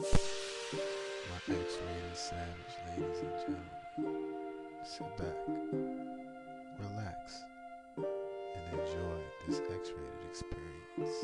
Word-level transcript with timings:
My 0.00 0.06
X-rated 1.46 2.14
savage 2.14 2.74
ladies 2.88 3.20
and 3.20 3.34
gentlemen, 3.36 4.24
sit 4.82 5.12
back, 5.18 5.36
relax, 6.78 7.44
and 7.98 8.80
enjoy 8.80 9.18
this 9.46 9.58
X-rated 9.58 10.24
experience. 10.26 11.18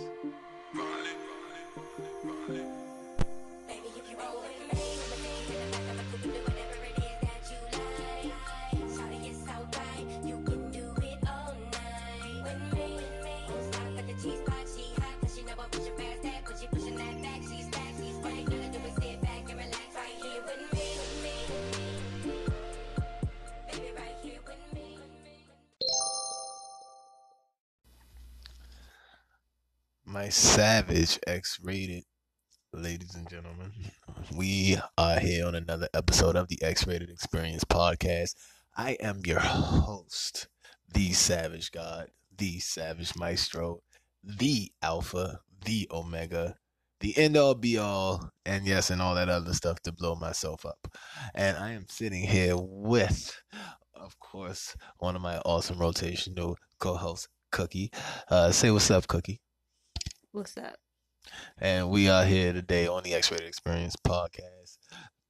Baby, 3.67 3.89
if 3.97 4.05
you 4.11 4.17
roll 4.19 4.37
with 4.43 4.59
me, 4.61 4.81
limousine 5.97 6.59
in 6.59 6.66
Savage 30.31 31.19
X-rated 31.27 32.05
ladies 32.73 33.15
and 33.15 33.29
gentlemen, 33.31 33.73
we 34.35 34.77
are 34.99 35.21
here 35.21 35.47
on 35.47 35.55
another 35.55 35.89
episode 35.95 36.35
of 36.37 36.49
the 36.49 36.59
X-rated 36.63 37.09
Experience 37.09 37.65
podcast. 37.65 38.35
I 38.77 38.97
am 39.01 39.21
your 39.25 39.39
host, 39.39 40.49
the 40.93 41.13
Savage 41.13 41.71
God, 41.71 42.09
the 42.37 42.59
Savage 42.59 43.17
Maestro, 43.17 43.83
the 44.25 44.73
Alpha, 44.83 45.41
the 45.65 45.89
Omega, 45.91 46.57
the 47.01 47.17
end 47.17 47.37
all 47.37 47.55
be 47.55 47.79
all, 47.79 48.31
and 48.45 48.67
yes, 48.67 48.91
and 48.91 49.01
all 49.01 49.15
that 49.15 49.29
other 49.29 49.55
stuff 49.55 49.81
to 49.83 49.93
blow 49.93 50.17
myself 50.17 50.67
up. 50.67 50.89
And 51.35 51.57
I 51.57 51.73
am 51.73 51.87
sitting 51.89 52.25
here 52.25 52.57
with, 52.59 53.41
of 53.95 54.19
course, 54.19 54.75
one 54.99 55.15
of 55.15 55.23
my 55.23 55.39
awesome 55.39 55.79
rotational 55.79 56.57
co-hosts, 56.79 57.29
Cookie. 57.53 57.93
Uh, 58.29 58.51
say 58.51 58.71
what's 58.71 58.91
up, 58.91 59.07
Cookie. 59.07 59.41
What's 60.37 60.59
up? 60.59 60.77
And 61.57 61.89
we 61.89 62.11
are 62.11 62.27
here 62.27 62.53
today 62.53 62.87
on 62.87 63.05
the 63.05 63.15
X 63.15 63.31
Rated 63.31 63.49
Experience 63.49 63.97
podcast, 63.97 64.77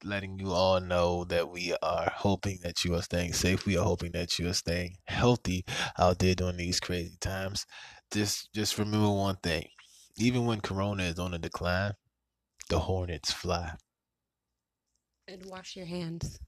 letting 0.03 0.37
you 0.41 0.51
all 0.51 0.81
know 0.81 1.23
that 1.27 1.49
we 1.49 1.77
are 1.81 2.13
hoping 2.13 2.59
that 2.65 2.85
you 2.85 2.93
are 2.97 3.03
staying 3.03 3.33
safe. 3.33 3.67
We 3.67 3.79
are 3.79 3.85
hoping 3.85 4.11
that 4.15 4.37
you 4.41 4.49
are 4.49 4.53
staying 4.53 4.97
healthy 5.05 5.65
out 5.97 6.19
there 6.19 6.35
during 6.35 6.57
these 6.57 6.81
crazy 6.81 7.17
times. 7.21 7.67
Just 8.11 8.53
just 8.53 8.79
remember 8.79 9.09
one 9.09 9.37
thing. 9.37 9.69
Even 10.19 10.45
when 10.45 10.61
corona 10.61 11.05
is 11.05 11.21
on 11.21 11.31
the 11.31 11.39
decline, 11.39 11.93
the 12.69 12.81
hornets 12.81 13.33
fly. 13.33 13.75
And 15.29 15.47
wash 15.47 15.77
your 15.77 15.87
hands. 15.87 16.41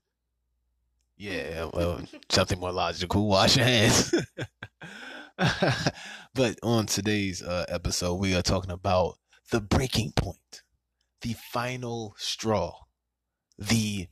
Yeah, 1.17 1.71
well, 1.73 2.01
something 2.29 2.59
more 2.59 2.73
logical. 2.73 3.29
Wash 3.29 3.57
your 3.57 3.67
hands. 3.67 4.13
but 6.35 6.59
on 6.63 6.87
today's 6.87 7.43
uh, 7.43 7.65
episode, 7.69 8.15
we 8.15 8.35
are 8.35 8.43
talking 8.43 8.73
about 8.73 9.19
the 9.53 9.61
breaking 9.61 10.13
point, 10.17 10.63
the 11.23 11.35
final 11.53 12.15
straw, 12.19 12.73
the 13.57 14.09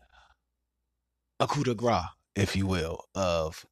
coup 1.40 1.64
de 1.64 1.74
grace, 1.74 2.04
if 2.36 2.54
you 2.54 2.66
will, 2.66 3.00
of 3.14 3.66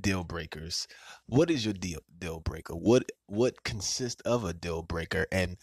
deal 0.00 0.24
breakers. 0.24 0.86
What 1.26 1.50
is 1.50 1.66
your 1.66 1.74
deal 1.74 2.00
deal 2.18 2.40
breaker? 2.40 2.74
What 2.74 3.10
what 3.26 3.64
consists 3.64 4.22
of 4.22 4.44
a 4.44 4.54
deal 4.54 4.82
breaker, 4.82 5.26
and 5.30 5.58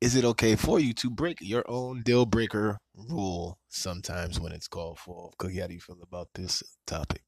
is 0.00 0.16
it 0.16 0.24
okay 0.24 0.56
for 0.56 0.80
you 0.80 0.94
to 0.94 1.10
break 1.10 1.36
your 1.42 1.64
own 1.68 2.02
deal 2.02 2.24
breaker 2.24 2.78
rule 2.94 3.58
sometimes 3.68 4.40
when 4.40 4.52
it's 4.52 4.68
called 4.68 4.98
for? 4.98 5.32
How 5.42 5.48
do 5.48 5.74
you 5.74 5.80
feel 5.80 5.98
about 6.02 6.28
this 6.34 6.62
topic? 6.86 7.24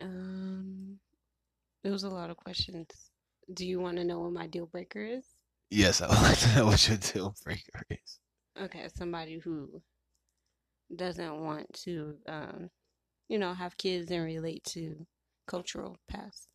Um, 0.00 0.71
there 1.82 1.92
was 1.92 2.04
a 2.04 2.10
lot 2.10 2.30
of 2.30 2.36
questions. 2.36 2.88
Do 3.52 3.66
you 3.66 3.80
want 3.80 3.96
to 3.98 4.04
know 4.04 4.20
what 4.20 4.32
my 4.32 4.46
deal 4.46 4.66
breaker 4.66 5.00
is? 5.04 5.24
Yes, 5.70 6.00
I 6.00 6.08
would 6.08 6.22
like 6.22 6.38
to 6.38 6.54
know 6.54 6.66
what 6.66 6.88
your 6.88 6.98
deal 6.98 7.34
breaker 7.44 7.84
is. 7.90 8.18
Okay, 8.60 8.88
somebody 8.94 9.38
who 9.38 9.80
doesn't 10.94 11.40
want 11.40 11.72
to, 11.84 12.16
um, 12.28 12.70
you 13.28 13.38
know, 13.38 13.54
have 13.54 13.76
kids 13.78 14.10
and 14.10 14.24
relate 14.24 14.62
to 14.64 15.06
cultural 15.46 15.98
past. 16.08 16.48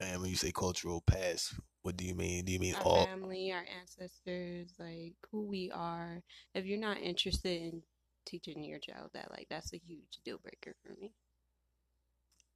And 0.00 0.20
when 0.20 0.30
you 0.30 0.36
say 0.36 0.52
cultural 0.52 1.00
past, 1.00 1.54
what 1.82 1.96
do 1.96 2.04
you 2.04 2.14
mean? 2.14 2.44
Do 2.44 2.52
you 2.52 2.58
mean 2.58 2.74
Our 2.74 2.82
all? 2.82 3.06
family, 3.06 3.52
our 3.52 3.64
ancestors, 3.80 4.74
like 4.78 5.14
who 5.30 5.46
we 5.46 5.70
are. 5.72 6.22
If 6.54 6.66
you're 6.66 6.78
not 6.78 6.98
interested 7.00 7.62
in 7.62 7.82
teaching 8.26 8.62
your 8.64 8.78
child 8.78 9.10
that, 9.14 9.30
like, 9.30 9.46
that's 9.48 9.72
a 9.72 9.78
huge 9.78 10.20
deal 10.24 10.38
breaker 10.38 10.74
for 10.84 10.94
me. 11.00 11.12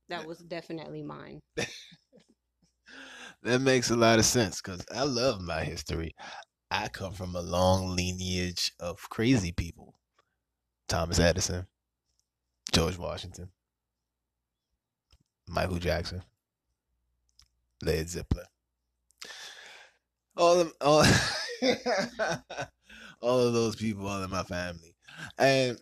That 0.08 0.26
was 0.26 0.38
definitely 0.38 1.02
mine. 1.02 1.40
That 3.42 3.60
makes 3.60 3.90
a 3.90 3.96
lot 3.96 4.18
of 4.18 4.24
sense 4.24 4.60
because 4.60 4.84
I 4.92 5.04
love 5.04 5.40
my 5.40 5.62
history. 5.62 6.14
I 6.70 6.88
come 6.88 7.12
from 7.12 7.36
a 7.36 7.40
long 7.40 7.94
lineage 7.94 8.72
of 8.80 9.08
crazy 9.08 9.52
people 9.52 9.94
Thomas 10.88 11.20
Edison, 11.20 11.66
George 12.72 12.98
Washington, 12.98 13.50
Michael 15.48 15.78
Jackson, 15.78 16.22
Led 17.82 18.08
Zeppelin. 18.08 18.46
All 20.36 20.60
of 20.60 20.72
all, 20.80 21.04
all 23.20 23.40
of 23.40 23.52
those 23.54 23.76
people 23.76 24.08
all 24.08 24.22
in 24.22 24.30
my 24.30 24.42
family. 24.42 24.94
And 25.38 25.78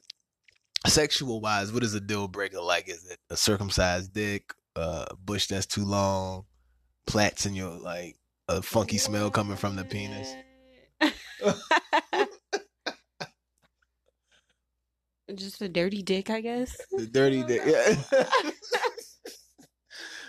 sexual 0.95 1.41
wise, 1.41 1.73
what 1.73 1.83
is 1.83 1.95
a 1.95 2.01
deal 2.01 2.29
breaker 2.29 2.61
like? 2.61 2.89
Is 2.89 3.05
it 3.11 3.19
a 3.29 3.37
circumcised 3.37 4.15
dick, 4.15 4.55
uh, 4.77 5.07
a 5.11 5.17
bush 5.17 5.49
that's 5.49 5.67
too 5.67 5.85
long, 5.85 6.45
plaits 7.07 7.47
in 7.47 7.55
your 7.55 7.71
like 7.71 8.17
a 8.49 8.63
funky 8.63 8.99
smell 8.99 9.31
coming 9.31 9.57
from 9.57 9.75
the 9.75 9.85
penis? 9.85 10.35
Just 15.35 15.61
a 15.63 15.69
dirty 15.69 16.03
dick, 16.03 16.31
I 16.31 16.41
guess. 16.41 16.77
The 16.93 17.07
dirty 17.07 17.43
dick. 17.43 17.63
Yeah. 17.67 17.97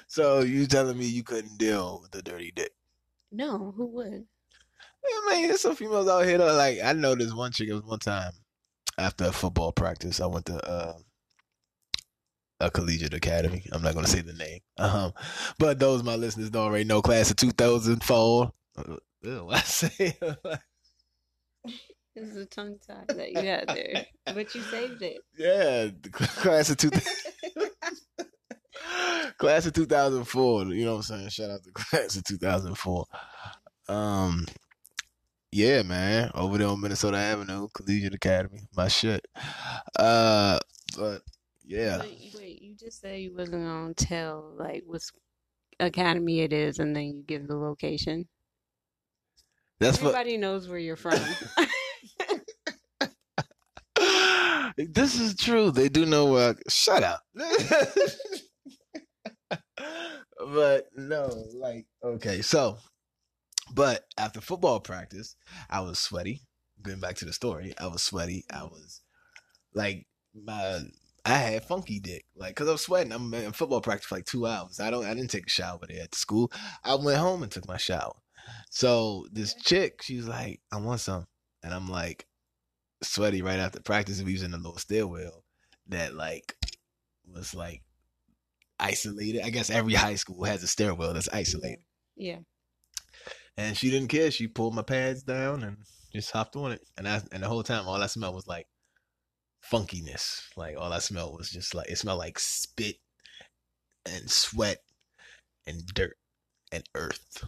so 0.07 0.39
you 0.39 0.65
telling 0.65 0.97
me 0.97 1.05
you 1.05 1.21
couldn't 1.21 1.59
deal 1.59 1.99
with 2.01 2.09
the 2.09 2.23
dirty 2.23 2.51
dick? 2.55 2.71
No, 3.31 3.71
who 3.77 3.85
would? 3.87 4.25
I 5.05 5.29
mean, 5.29 5.47
there's 5.47 5.61
some 5.61 5.75
females 5.75 6.07
out 6.07 6.25
here 6.25 6.39
that 6.39 6.53
like 6.53 6.79
I 6.83 6.93
know 6.93 7.13
this 7.13 7.35
one 7.35 7.51
chick. 7.51 7.69
It 7.69 7.73
was 7.73 7.83
one 7.83 7.99
time 7.99 8.31
after 8.97 9.25
a 9.25 9.31
football 9.31 9.71
practice. 9.71 10.19
I 10.19 10.25
went 10.27 10.45
to 10.47 10.57
uh, 10.67 10.93
a 12.59 12.71
collegiate 12.71 13.13
academy. 13.13 13.65
I'm 13.71 13.81
not 13.81 13.95
gonna 13.95 14.07
say 14.07 14.21
the 14.21 14.33
name. 14.33 14.59
Um, 14.77 15.13
but 15.57 15.79
those 15.79 16.03
my 16.03 16.15
listeners 16.15 16.49
don't 16.49 16.65
already 16.65 16.83
know. 16.83 17.01
Class 17.01 17.31
of 17.31 17.37
2004. 17.37 18.51
Uh, 18.77 18.95
ew, 19.23 19.49
I 19.51 19.59
say. 19.59 20.17
This 22.15 22.29
is 22.29 22.37
a 22.37 22.45
tongue 22.45 22.77
tie 22.85 23.03
that 23.07 23.31
you 23.31 23.39
had 23.39 23.67
there, 23.67 24.05
but 24.25 24.53
you 24.55 24.61
saved 24.61 25.01
it. 25.01 25.17
yeah, 25.37 25.89
class 26.11 26.69
of 26.69 26.77
two. 26.77 26.91
class 29.37 29.65
of 29.65 29.73
2004. 29.73 30.65
You 30.65 30.85
know 30.85 30.91
what 30.91 30.97
I'm 30.97 31.03
saying? 31.03 31.29
Shout 31.29 31.51
out 31.51 31.63
to 31.63 31.71
class 31.71 32.15
of 32.15 32.23
2004. 32.23 33.05
Um, 33.87 34.45
yeah, 35.55 35.83
man, 35.83 36.31
over 36.35 36.57
there 36.57 36.67
on 36.67 36.81
Minnesota 36.81 37.15
Avenue, 37.15 37.69
Collegiate 37.73 38.13
Academy, 38.13 38.67
my 38.75 38.89
shit. 38.89 39.25
Uh, 39.97 40.59
but 40.97 41.21
yeah, 41.63 41.99
Wait, 41.99 42.35
wait, 42.37 42.61
you 42.61 42.75
just 42.75 42.99
said 42.99 43.21
you 43.21 43.33
wasn't 43.33 43.63
gonna 43.63 43.93
tell 43.93 44.53
like 44.57 44.83
what 44.85 45.01
academy 45.79 46.41
it 46.41 46.51
is, 46.51 46.79
and 46.79 46.93
then 46.93 47.05
you 47.05 47.23
give 47.25 47.47
the 47.47 47.55
location. 47.55 48.27
that's 49.79 50.01
what. 50.01 50.09
Everybody 50.09 50.35
knows 50.35 50.67
where 50.67 50.77
you're 50.77 50.97
from. 50.97 51.17
this 54.77 55.17
is 55.17 55.37
true. 55.37 55.71
They 55.71 55.87
do 55.87 56.05
know 56.05 56.25
where. 56.33 56.49
I, 56.49 56.55
shut 56.67 57.01
up. 57.01 57.21
but 60.37 60.87
no, 60.97 61.45
like 61.55 61.85
okay, 62.03 62.41
so, 62.41 62.77
but 63.73 64.05
after 64.17 64.41
football 64.41 64.79
practice, 64.79 65.35
I 65.69 65.81
was 65.81 65.99
sweaty. 65.99 66.41
Going 66.81 66.99
back 66.99 67.15
to 67.15 67.25
the 67.25 67.33
story, 67.33 67.73
I 67.79 67.87
was 67.87 68.03
sweaty. 68.03 68.45
I 68.51 68.57
mm-hmm. 68.57 68.73
was 68.73 69.01
like 69.73 70.05
my. 70.33 70.81
I 71.27 71.37
had 71.37 71.63
funky 71.65 71.99
dick, 71.99 72.25
like, 72.35 72.55
cause 72.55 72.67
I 72.67 72.73
was 72.73 72.81
sweating. 72.81 73.11
I'm 73.11 73.33
in 73.33 73.51
football 73.51 73.81
practice 73.81 74.05
for 74.05 74.13
like 74.13 74.25
two 74.25 74.45
hours. 74.45 74.79
I 74.79 74.91
don't, 74.91 75.05
I 75.05 75.15
didn't 75.15 75.31
take 75.31 75.47
a 75.47 75.49
shower 75.49 75.79
there 75.87 76.03
at 76.03 76.11
the 76.11 76.17
school. 76.17 76.51
I 76.83 76.93
went 76.93 77.17
home 77.17 77.41
and 77.41 77.51
took 77.51 77.67
my 77.67 77.77
shower. 77.77 78.13
So 78.69 79.25
this 79.31 79.55
chick, 79.55 80.03
she's 80.03 80.27
like, 80.27 80.61
I 80.71 80.77
want 80.77 80.99
some, 80.99 81.25
and 81.63 81.73
I'm 81.73 81.87
like, 81.87 82.27
sweaty 83.01 83.41
right 83.41 83.59
after 83.59 83.81
practice. 83.81 84.21
We 84.21 84.33
was 84.33 84.43
in 84.43 84.53
a 84.53 84.57
little 84.57 84.77
stairwell 84.77 85.43
that 85.87 86.13
like 86.13 86.55
was 87.33 87.53
like 87.53 87.81
isolated. 88.79 89.43
I 89.43 89.49
guess 89.49 89.69
every 89.69 89.93
high 89.93 90.15
school 90.15 90.43
has 90.43 90.63
a 90.63 90.67
stairwell 90.67 91.13
that's 91.13 91.29
isolated. 91.29 91.83
yeah. 92.15 92.39
And 93.57 93.77
she 93.77 93.89
didn't 93.89 94.09
care. 94.09 94.31
She 94.31 94.47
pulled 94.47 94.75
my 94.75 94.81
pads 94.81 95.23
down 95.23 95.63
and 95.63 95.77
just 96.13 96.31
hopped 96.31 96.55
on 96.55 96.71
it. 96.73 96.81
And 96.97 97.07
I 97.07 97.21
and 97.31 97.43
the 97.43 97.47
whole 97.47 97.63
time, 97.63 97.87
all 97.87 98.01
I 98.01 98.07
smelled 98.07 98.35
was 98.35 98.47
like 98.47 98.67
funkiness. 99.71 100.41
Like 100.55 100.75
all 100.77 100.91
I 100.91 100.99
smelled 100.99 101.37
was 101.37 101.49
just 101.49 101.73
like 101.73 101.89
it 101.89 101.97
smelled 101.97 102.19
like 102.19 102.39
spit 102.39 102.97
and 104.05 104.29
sweat 104.29 104.79
and 105.65 105.85
dirt 105.85 106.17
and 106.71 106.83
earth. 106.95 107.45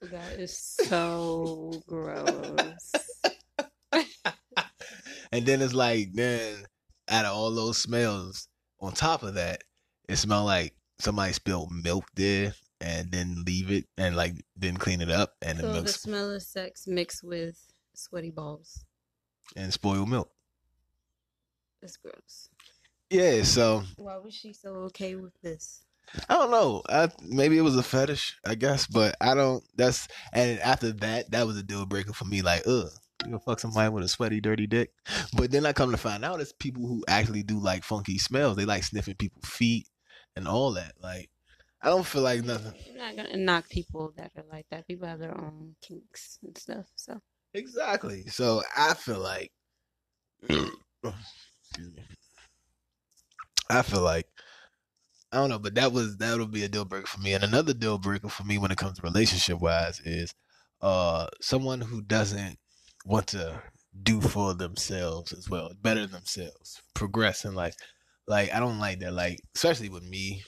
That 0.00 0.38
is 0.38 0.56
so 0.56 1.82
gross. 1.88 2.92
and 5.32 5.44
then 5.44 5.60
it's 5.60 5.74
like 5.74 6.10
then 6.12 6.64
out 7.08 7.24
of 7.24 7.34
all 7.34 7.54
those 7.54 7.78
smells, 7.78 8.48
on 8.80 8.92
top 8.92 9.22
of 9.22 9.34
that, 9.34 9.64
it 10.08 10.16
smelled 10.16 10.46
like 10.46 10.74
somebody 11.00 11.32
spilled 11.32 11.72
milk 11.72 12.04
there 12.14 12.54
and 12.80 13.10
then 13.10 13.44
leave 13.46 13.70
it 13.70 13.86
and 13.96 14.16
like 14.16 14.34
didn't 14.58 14.78
clean 14.80 15.00
it 15.00 15.10
up 15.10 15.34
and 15.42 15.58
the 15.58 15.62
So 15.62 15.72
milk 15.72 15.86
the 15.86 15.92
smell 15.92 16.30
of 16.30 16.42
sex 16.42 16.86
mixed 16.86 17.24
with 17.24 17.56
sweaty 17.94 18.30
balls. 18.30 18.84
and 19.56 19.72
spoiled 19.72 20.08
milk. 20.08 20.30
That's 21.80 21.96
gross. 21.96 22.48
Yeah, 23.10 23.42
so 23.42 23.82
Why 23.96 24.16
was 24.18 24.34
she 24.34 24.52
so 24.52 24.70
okay 24.90 25.14
with 25.14 25.32
this? 25.42 25.84
I 26.28 26.34
don't 26.34 26.50
know. 26.50 26.82
I, 26.88 27.08
maybe 27.22 27.58
it 27.58 27.62
was 27.62 27.76
a 27.76 27.82
fetish, 27.82 28.38
I 28.46 28.54
guess, 28.54 28.86
but 28.86 29.14
I 29.20 29.34
don't. 29.34 29.62
That's 29.76 30.08
and 30.32 30.58
after 30.60 30.92
that, 30.92 31.30
that 31.30 31.46
was 31.46 31.56
a 31.58 31.62
deal 31.62 31.84
breaker 31.86 32.12
for 32.12 32.24
me. 32.24 32.40
Like, 32.42 32.62
ugh, 32.66 32.88
you 33.24 33.26
gonna 33.26 33.38
fuck 33.40 33.60
somebody 33.60 33.90
with 33.90 34.04
a 34.04 34.08
sweaty, 34.08 34.40
dirty 34.40 34.66
dick. 34.66 34.92
But 35.36 35.50
then 35.50 35.66
I 35.66 35.72
come 35.72 35.90
to 35.90 35.96
find 35.98 36.24
out, 36.24 36.40
it's 36.40 36.52
people 36.52 36.86
who 36.86 37.04
actually 37.08 37.42
do 37.42 37.58
like 37.58 37.84
funky 37.84 38.18
smells. 38.18 38.56
They 38.56 38.64
like 38.64 38.84
sniffing 38.84 39.16
people's 39.16 39.48
feet 39.48 39.86
and 40.34 40.48
all 40.48 40.72
that. 40.72 40.92
Like, 41.02 41.28
I 41.80 41.88
don't 41.90 42.06
feel 42.06 42.22
like 42.22 42.44
nothing. 42.44 42.74
You're 42.86 42.96
not 42.98 43.16
gonna 43.16 43.36
knock 43.36 43.68
people 43.68 44.12
that 44.16 44.32
are 44.36 44.44
like 44.50 44.66
that. 44.70 44.86
People 44.86 45.06
have 45.06 45.20
their 45.20 45.38
own 45.38 45.76
kinks 45.80 46.38
and 46.42 46.56
stuff. 46.58 46.86
So 46.96 47.20
Exactly. 47.54 48.24
So 48.26 48.62
I 48.76 48.94
feel 48.94 49.20
like, 49.20 49.50
excuse 50.42 50.72
me. 51.96 52.02
I 53.70 53.82
feel 53.82 54.00
like 54.02 54.26
I 55.30 55.36
don't 55.36 55.50
know, 55.50 55.58
but 55.58 55.74
that 55.74 55.92
was 55.92 56.16
that 56.18 56.38
would 56.38 56.50
be 56.50 56.64
a 56.64 56.68
deal 56.68 56.84
breaker 56.84 57.06
for 57.06 57.20
me. 57.20 57.34
And 57.34 57.44
another 57.44 57.74
deal 57.74 57.98
breaker 57.98 58.28
for 58.28 58.44
me 58.44 58.58
when 58.58 58.70
it 58.70 58.78
comes 58.78 58.98
to 58.98 59.02
relationship 59.02 59.60
wise 59.60 60.00
is 60.00 60.34
uh 60.80 61.26
someone 61.40 61.80
who 61.80 62.02
doesn't 62.02 62.58
want 63.04 63.28
to 63.28 63.62
do 64.02 64.20
for 64.20 64.54
themselves 64.54 65.32
as 65.32 65.48
well, 65.50 65.70
better 65.82 66.06
themselves, 66.06 66.80
progress 66.94 67.44
in 67.44 67.54
life. 67.54 67.76
Like 68.26 68.52
I 68.54 68.60
don't 68.60 68.78
like 68.78 69.00
that. 69.00 69.12
Like 69.12 69.40
especially 69.54 69.90
with 69.90 70.02
me, 70.02 70.42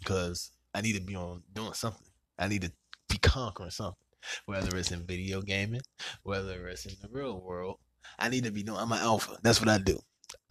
because 0.00 0.50
I 0.76 0.82
need 0.82 0.94
to 0.96 1.00
be 1.00 1.16
on 1.16 1.42
doing 1.54 1.72
something. 1.72 2.06
I 2.38 2.48
need 2.48 2.60
to 2.60 2.72
be 3.08 3.16
conquering 3.16 3.70
something, 3.70 3.96
whether 4.44 4.76
it's 4.76 4.90
in 4.90 5.06
video 5.06 5.40
gaming, 5.40 5.80
whether 6.22 6.68
it's 6.68 6.84
in 6.84 6.92
the 7.00 7.08
real 7.08 7.40
world. 7.40 7.78
I 8.18 8.28
need 8.28 8.44
to 8.44 8.50
be 8.50 8.62
doing. 8.62 8.78
I'm 8.78 8.92
an 8.92 8.98
alpha. 8.98 9.38
That's 9.42 9.58
what 9.58 9.70
I 9.70 9.78
do. 9.78 9.98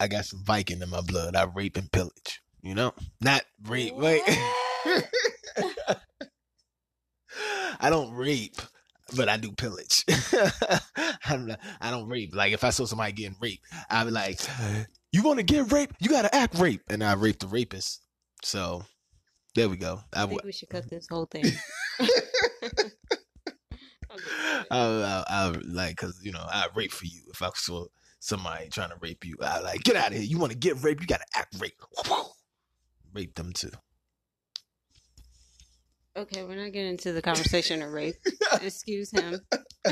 I 0.00 0.08
got 0.08 0.24
some 0.24 0.42
Viking 0.44 0.82
in 0.82 0.90
my 0.90 1.00
blood. 1.00 1.36
I 1.36 1.44
rape 1.44 1.76
and 1.76 1.92
pillage. 1.92 2.42
You 2.60 2.74
know, 2.74 2.92
not 3.20 3.44
rape. 3.68 3.94
Wait. 3.94 4.22
I 7.78 7.88
don't 7.88 8.12
rape, 8.12 8.56
but 9.14 9.28
I 9.28 9.36
do 9.36 9.52
pillage. 9.52 10.04
I'm 11.24 11.46
not, 11.46 11.60
I 11.80 11.92
don't 11.92 12.08
rape. 12.08 12.34
Like 12.34 12.52
if 12.52 12.64
I 12.64 12.70
saw 12.70 12.84
somebody 12.84 13.12
getting 13.12 13.36
raped, 13.40 13.62
I'd 13.88 14.06
be 14.06 14.10
like, 14.10 14.40
"You 15.12 15.22
want 15.22 15.38
to 15.38 15.44
get 15.44 15.70
raped? 15.70 15.94
You 16.00 16.08
gotta 16.08 16.34
act 16.34 16.58
rape," 16.58 16.82
and 16.90 17.04
I 17.04 17.12
rape 17.12 17.38
the 17.38 17.46
rapist. 17.46 18.02
So 18.42 18.82
there 19.56 19.68
we 19.70 19.76
go. 19.78 20.00
I, 20.12 20.18
I 20.18 20.20
w- 20.20 20.38
think 20.38 20.44
we 20.44 20.52
should 20.52 20.68
cut 20.68 20.88
this 20.88 21.06
whole 21.10 21.26
thing. 21.26 21.44
I, 24.70 24.70
I, 24.70 25.24
I 25.28 25.48
like 25.66 25.96
because 25.96 26.20
you 26.22 26.30
know 26.30 26.44
I 26.46 26.66
rape 26.74 26.92
for 26.92 27.06
you. 27.06 27.22
If 27.32 27.42
I 27.42 27.48
saw 27.54 27.86
somebody 28.20 28.68
trying 28.68 28.90
to 28.90 28.96
rape 29.00 29.24
you, 29.24 29.36
I 29.42 29.60
like 29.60 29.82
get 29.82 29.96
out 29.96 30.12
of 30.12 30.18
here. 30.18 30.22
You 30.22 30.38
want 30.38 30.52
to 30.52 30.58
get 30.58 30.82
raped? 30.82 31.00
You 31.00 31.06
gotta 31.06 31.24
act 31.34 31.56
rape. 31.58 31.80
Rape 33.14 33.34
them 33.34 33.52
too. 33.54 33.70
Okay, 36.16 36.44
we're 36.44 36.56
not 36.56 36.72
getting 36.72 36.90
into 36.90 37.12
the 37.12 37.22
conversation 37.22 37.82
of 37.82 37.92
rape. 37.92 38.16
Excuse 38.62 39.10
him. 39.10 39.40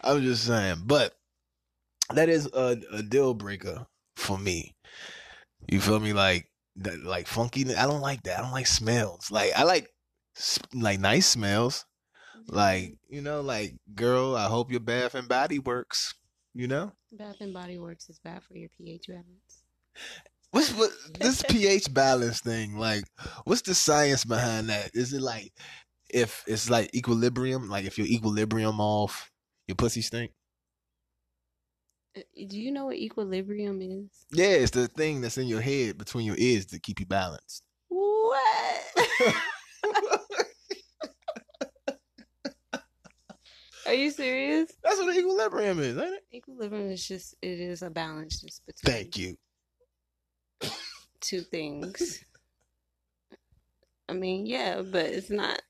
I'm 0.00 0.22
just 0.22 0.44
saying, 0.46 0.82
but 0.84 1.14
that 2.12 2.28
is 2.28 2.46
a, 2.52 2.76
a 2.92 3.02
deal 3.02 3.34
breaker 3.34 3.86
for 4.16 4.38
me. 4.38 4.74
You 5.68 5.80
feel 5.80 6.00
me? 6.00 6.12
Like 6.12 6.49
that, 6.80 7.02
like 7.02 7.26
funky. 7.26 7.74
I 7.74 7.86
don't 7.86 8.00
like 8.00 8.22
that. 8.24 8.38
I 8.38 8.42
don't 8.42 8.52
like 8.52 8.66
smells. 8.66 9.30
Like 9.30 9.52
I 9.56 9.64
like 9.64 9.88
like 10.74 11.00
nice 11.00 11.26
smells. 11.26 11.84
Like 12.48 12.84
mm-hmm. 12.84 13.14
you 13.14 13.22
know, 13.22 13.40
like 13.40 13.74
girl, 13.94 14.36
I 14.36 14.46
hope 14.46 14.70
your 14.70 14.80
bath 14.80 15.14
and 15.14 15.28
body 15.28 15.58
works. 15.58 16.14
You 16.52 16.66
know, 16.66 16.92
Bath 17.12 17.36
and 17.40 17.54
Body 17.54 17.78
Works 17.78 18.08
is 18.08 18.18
bad 18.18 18.42
for 18.42 18.56
your 18.56 18.68
pH 18.76 19.06
balance. 19.08 19.64
what's 20.50 20.72
what 20.72 20.90
this 21.18 21.42
pH 21.48 21.92
balance 21.92 22.40
thing? 22.40 22.76
Like, 22.76 23.04
what's 23.44 23.62
the 23.62 23.74
science 23.74 24.24
behind 24.24 24.68
that? 24.68 24.90
Is 24.94 25.12
it 25.12 25.20
like 25.20 25.52
if 26.08 26.44
it's 26.46 26.70
like 26.70 26.94
equilibrium? 26.94 27.68
Like 27.68 27.84
if 27.84 27.98
your 27.98 28.06
equilibrium 28.06 28.80
off, 28.80 29.30
your 29.68 29.76
pussy 29.76 30.02
stink? 30.02 30.32
Uh, 32.16 32.20
Do 32.48 32.58
you 32.60 32.72
know 32.72 32.86
what 32.86 32.96
equilibrium 32.96 33.80
is? 33.82 34.10
Yeah, 34.32 34.46
it's 34.46 34.72
the 34.72 34.88
thing 34.88 35.20
that's 35.20 35.38
in 35.38 35.46
your 35.46 35.60
head 35.60 35.98
between 35.98 36.26
your 36.26 36.36
ears 36.38 36.66
to 36.66 36.78
keep 36.80 37.00
you 37.00 37.06
balanced. 37.06 37.62
What? 37.88 38.82
Are 43.86 43.94
you 43.94 44.10
serious? 44.10 44.70
That's 44.84 44.98
what 44.98 45.16
equilibrium 45.16 45.80
is, 45.80 45.96
ain't 45.96 46.14
it? 46.14 46.22
Equilibrium 46.32 46.90
is 46.90 47.06
just 47.06 47.34
it 47.42 47.58
is 47.60 47.82
a 47.82 47.90
balance 47.90 48.40
just 48.40 48.64
between 48.66 48.94
Thank 48.94 49.16
you. 49.18 49.36
two 51.20 51.40
things. 51.40 52.22
I 54.08 54.12
mean, 54.12 54.46
yeah, 54.46 54.82
but 54.82 55.06
it's 55.06 55.30
not 55.30 55.60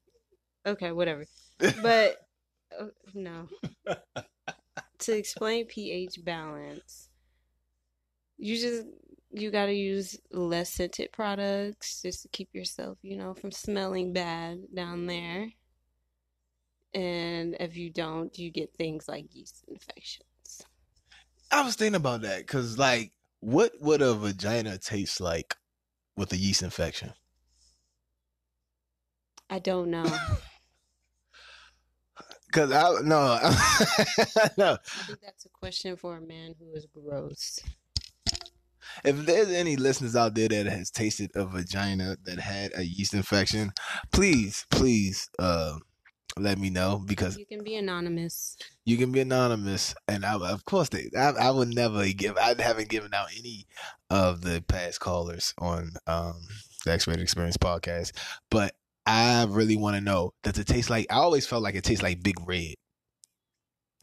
okay. 0.66 0.92
Whatever. 0.92 1.24
But 1.58 2.16
uh, 2.78 2.86
no. 3.14 3.48
To 5.00 5.16
explain 5.16 5.66
pH 5.66 6.24
balance, 6.24 7.08
you 8.38 8.56
just 8.58 8.86
you 9.32 9.50
got 9.50 9.66
to 9.66 9.72
use 9.72 10.18
less 10.32 10.72
scented 10.72 11.12
products 11.12 12.02
just 12.02 12.22
to 12.22 12.28
keep 12.28 12.48
yourself, 12.52 12.98
you 13.02 13.16
know, 13.16 13.34
from 13.34 13.52
smelling 13.52 14.12
bad 14.12 14.58
down 14.74 15.06
there. 15.06 15.52
And 16.92 17.56
if 17.60 17.76
you 17.76 17.90
don't, 17.90 18.36
you 18.36 18.50
get 18.50 18.74
things 18.74 19.08
like 19.08 19.32
yeast 19.34 19.64
infections. 19.68 20.62
I 21.52 21.62
was 21.62 21.76
thinking 21.76 21.94
about 21.94 22.22
that 22.22 22.38
because, 22.38 22.78
like, 22.78 23.12
what 23.38 23.72
would 23.80 24.02
a 24.02 24.14
vagina 24.14 24.78
taste 24.78 25.20
like 25.20 25.56
with 26.16 26.32
a 26.32 26.36
yeast 26.36 26.62
infection? 26.62 27.12
I 29.48 29.58
don't 29.60 29.90
know. 29.90 30.06
Because 32.52 32.72
I 32.72 33.00
no, 33.02 33.38
no. 34.58 34.72
I 34.72 35.02
think 35.06 35.20
that's 35.22 35.44
a 35.46 35.48
question 35.50 35.96
for 35.96 36.16
a 36.16 36.20
man 36.20 36.54
who 36.58 36.72
is 36.74 36.86
gross. 36.92 37.60
If 39.04 39.24
there's 39.24 39.50
any 39.50 39.76
listeners 39.76 40.16
out 40.16 40.34
there 40.34 40.48
that 40.48 40.66
has 40.66 40.90
tasted 40.90 41.30
a 41.36 41.44
vagina 41.46 42.16
that 42.24 42.40
had 42.40 42.72
a 42.74 42.82
yeast 42.82 43.14
infection, 43.14 43.70
please, 44.10 44.66
please, 44.70 45.30
uh, 45.38 45.76
let 46.36 46.58
me 46.58 46.70
know 46.70 47.00
because 47.04 47.38
You 47.38 47.46
can 47.46 47.62
be 47.62 47.76
anonymous. 47.76 48.56
you 48.84 48.96
can 48.96 49.12
be 49.12 49.20
anonymous, 49.20 49.94
and 50.08 50.24
I, 50.24 50.34
of 50.34 50.64
course, 50.64 50.88
they, 50.88 51.08
I, 51.16 51.30
I 51.30 51.50
would 51.50 51.68
never 51.74 52.04
give. 52.08 52.36
I 52.36 52.54
haven't 52.60 52.88
given 52.88 53.14
out 53.14 53.28
any 53.38 53.66
of 54.10 54.42
the 54.42 54.62
past 54.66 55.00
callers 55.00 55.54
on 55.58 55.92
um, 56.06 56.40
the 56.84 56.92
X-Rated 56.92 57.22
Experience 57.22 57.56
podcast, 57.56 58.12
but 58.50 58.74
I 59.10 59.44
really 59.48 59.76
want 59.76 59.96
to 59.96 60.00
know 60.00 60.34
does 60.44 60.56
it 60.56 60.68
taste 60.68 60.88
like? 60.88 61.06
I 61.10 61.16
always 61.16 61.44
felt 61.44 61.64
like 61.64 61.74
it 61.74 61.82
tastes 61.82 62.02
like 62.02 62.22
Big 62.22 62.36
Red. 62.46 62.74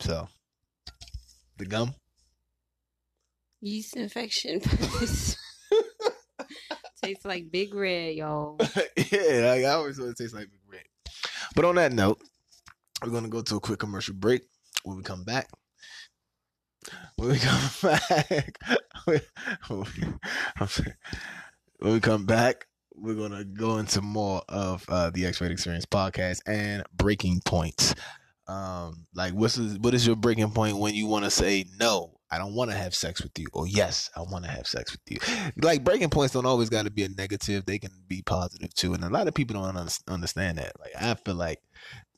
So, 0.02 0.28
the 1.58 1.66
gum. 1.66 1.96
Yeast 3.62 3.96
infection 3.96 4.60
tastes 7.02 7.26
like 7.26 7.50
big 7.50 7.74
red, 7.74 8.16
y'all. 8.16 8.58
yeah, 9.12 9.50
like, 9.50 9.64
I 9.64 9.70
always 9.70 9.98
thought 9.98 10.10
it 10.10 10.18
tastes 10.18 10.36
like 10.36 10.50
Big 10.52 10.60
Red. 10.70 10.84
But 11.56 11.64
on 11.64 11.76
that 11.76 11.94
note, 11.94 12.22
we're 13.02 13.12
gonna 13.12 13.30
go 13.30 13.42
to 13.42 13.56
a 13.56 13.62
quick 13.62 13.80
commercial 13.80 14.14
break. 14.14 14.42
When 14.84 14.98
we 14.98 15.04
come 15.04 15.24
back, 15.24 15.50
when 17.16 17.30
we 17.30 17.40
come 17.40 17.70
back, 17.82 18.60
when 19.06 19.22
we 21.94 22.00
come 22.02 22.26
back, 22.26 22.68
we're 22.98 23.16
gonna 23.16 23.44
go 23.44 23.78
into 23.78 24.02
more 24.02 24.42
of 24.50 24.86
uh, 24.90 25.10
the 25.12 25.26
X-Rated 25.26 25.54
Experience 25.54 25.86
podcast 25.86 26.40
and 26.48 26.84
breaking 26.96 27.42
points. 27.46 27.94
Um, 28.48 29.06
like 29.14 29.34
what's 29.34 29.56
the- 29.56 29.78
what 29.82 29.94
is 29.94 30.08
your 30.08 30.16
breaking 30.16 30.52
point 30.52 30.78
when 30.78 30.96
you 30.96 31.06
want 31.08 31.26
to 31.26 31.32
say 31.32 31.66
no? 31.80 32.14
I 32.30 32.38
don't 32.38 32.56
want 32.56 32.72
to 32.72 32.78
have 32.78 32.94
sex 32.94 33.22
with 33.24 33.38
you, 33.40 33.48
or 33.54 33.68
yes, 33.68 34.10
I 34.16 34.20
want 34.22 34.44
to 34.44 34.52
have 34.52 34.68
sex 34.68 34.92
with 34.92 35.00
you. 35.08 35.18
Like 35.62 35.84
breaking 35.86 36.10
points 36.10 36.34
don't 36.34 36.46
always 36.46 36.70
got 36.70 36.84
to 36.84 36.92
be 36.92 37.04
a 37.04 37.10
negative; 37.10 37.66
they 37.66 37.80
can 37.80 37.92
be 38.08 38.22
positive 38.22 38.74
too. 38.74 38.94
And 38.94 39.04
a 39.04 39.10
lot 39.10 39.28
of 39.30 39.34
people 39.34 39.62
don't 39.62 39.78
un- 39.78 39.88
understand 40.10 40.58
that. 40.58 40.74
Like 40.80 40.92
I 41.02 41.14
feel 41.16 41.36
like, 41.36 41.60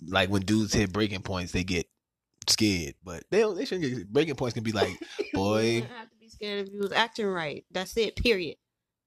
like 0.07 0.29
when 0.29 0.41
dudes 0.43 0.73
hit 0.73 0.91
breaking 0.91 1.21
points, 1.21 1.51
they 1.51 1.63
get 1.63 1.85
scared, 2.47 2.95
but 3.03 3.23
they 3.29 3.39
don't. 3.41 3.55
They 3.55 3.65
shouldn't 3.65 3.91
get 3.93 4.11
breaking 4.11 4.33
points. 4.35 4.55
Can 4.55 4.63
be 4.63 4.71
like, 4.71 4.97
boy, 5.33 5.61
you 5.61 5.81
don't 5.81 5.91
have 5.91 6.09
to 6.09 6.17
be 6.19 6.29
scared 6.29 6.67
if 6.67 6.73
you 6.73 6.79
was 6.79 6.91
acting 6.91 7.27
right. 7.27 7.63
That's 7.71 7.95
it. 7.97 8.15
Period. 8.15 8.55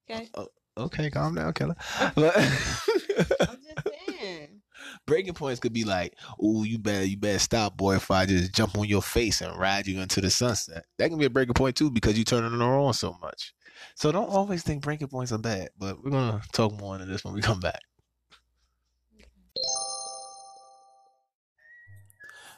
Okay. 0.09 0.29
Okay, 0.76 1.11
calm 1.11 1.35
down, 1.35 1.52
killer. 1.52 1.76
But 2.14 2.37
I'm 2.37 3.59
just 3.62 3.88
saying. 4.21 4.62
breaking 5.07 5.35
points 5.35 5.61
could 5.61 5.73
be 5.73 5.85
like, 5.85 6.17
"Oh, 6.41 6.64
you 6.64 6.79
better, 6.79 7.05
you 7.05 7.17
better 7.17 7.38
stop, 7.38 7.76
boy. 7.76 7.97
If 7.97 8.11
I 8.11 8.26
just 8.26 8.52
jump 8.52 8.76
on 8.76 8.87
your 8.87 9.02
face 9.02 9.41
and 9.41 9.57
ride 9.59 9.87
you 9.87 10.00
into 10.00 10.21
the 10.21 10.31
sunset, 10.31 10.85
that 10.99 11.09
can 11.09 11.19
be 11.19 11.26
a 11.26 11.31
breaking 11.31 11.55
point 11.55 11.76
too 11.76 11.91
because 11.91 12.19
you 12.19 12.25
turning 12.25 12.59
her 12.59 12.79
on 12.79 12.95
so 12.95 13.17
much. 13.21 13.55
So 13.95 14.12
don't 14.12 14.31
always 14.31 14.62
think 14.62 14.83
breaking 14.83 15.09
points 15.09 15.33
are 15.33 15.38
bad. 15.38 15.71
But 15.79 16.02
we're 16.02 16.11
gonna 16.11 16.43
talk 16.52 16.73
more 16.79 16.95
into 16.95 17.07
this 17.07 17.25
when 17.25 17.35
we 17.35 17.41
come 17.41 17.61
back. 17.61 17.81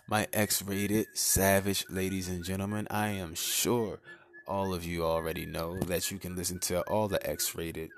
My 0.06 0.28
X-rated 0.34 1.06
savage, 1.14 1.86
ladies 1.88 2.28
and 2.28 2.44
gentlemen, 2.44 2.86
I 2.90 3.08
am 3.08 3.34
sure 3.34 4.00
all 4.46 4.74
of 4.74 4.84
you 4.84 5.04
already 5.04 5.46
know 5.46 5.78
that 5.80 6.10
you 6.10 6.18
can 6.18 6.36
listen 6.36 6.58
to 6.60 6.82
all 6.82 7.08
the 7.08 7.24
X-rated 7.28 7.90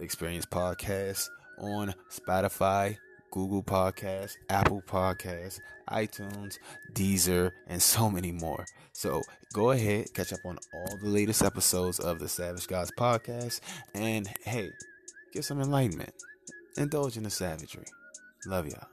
experience 0.00 0.46
podcasts 0.46 1.28
on 1.58 1.94
Spotify, 2.10 2.96
Google 3.30 3.62
Podcasts, 3.62 4.36
Apple 4.50 4.82
Podcasts, 4.86 5.58
iTunes, 5.88 6.58
Deezer, 6.92 7.50
and 7.66 7.80
so 7.80 8.10
many 8.10 8.32
more. 8.32 8.64
So 8.92 9.22
go 9.52 9.70
ahead, 9.70 10.12
catch 10.14 10.32
up 10.32 10.40
on 10.44 10.58
all 10.74 10.98
the 11.02 11.08
latest 11.08 11.42
episodes 11.42 11.98
of 11.98 12.18
the 12.18 12.28
Savage 12.28 12.66
Gods 12.66 12.92
podcast, 12.98 13.60
and 13.94 14.28
hey, 14.44 14.70
get 15.32 15.44
some 15.44 15.60
enlightenment. 15.60 16.12
Indulge 16.76 17.16
in 17.16 17.22
the 17.22 17.30
savagery. 17.30 17.84
Love 18.46 18.66
y'all. 18.66 18.86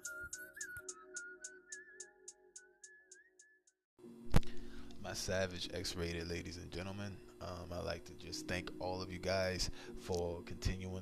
My 5.10 5.16
savage 5.16 5.68
X-rated 5.74 6.30
ladies 6.30 6.58
and 6.58 6.70
gentlemen. 6.70 7.18
Um, 7.42 7.74
I'd 7.74 7.84
like 7.84 8.06
to 8.06 8.14
just 8.24 8.48
thank 8.48 8.70
all 8.78 9.02
of 9.02 9.12
you 9.12 9.18
guys 9.18 9.72
for 9.98 10.44
continuing 10.46 11.02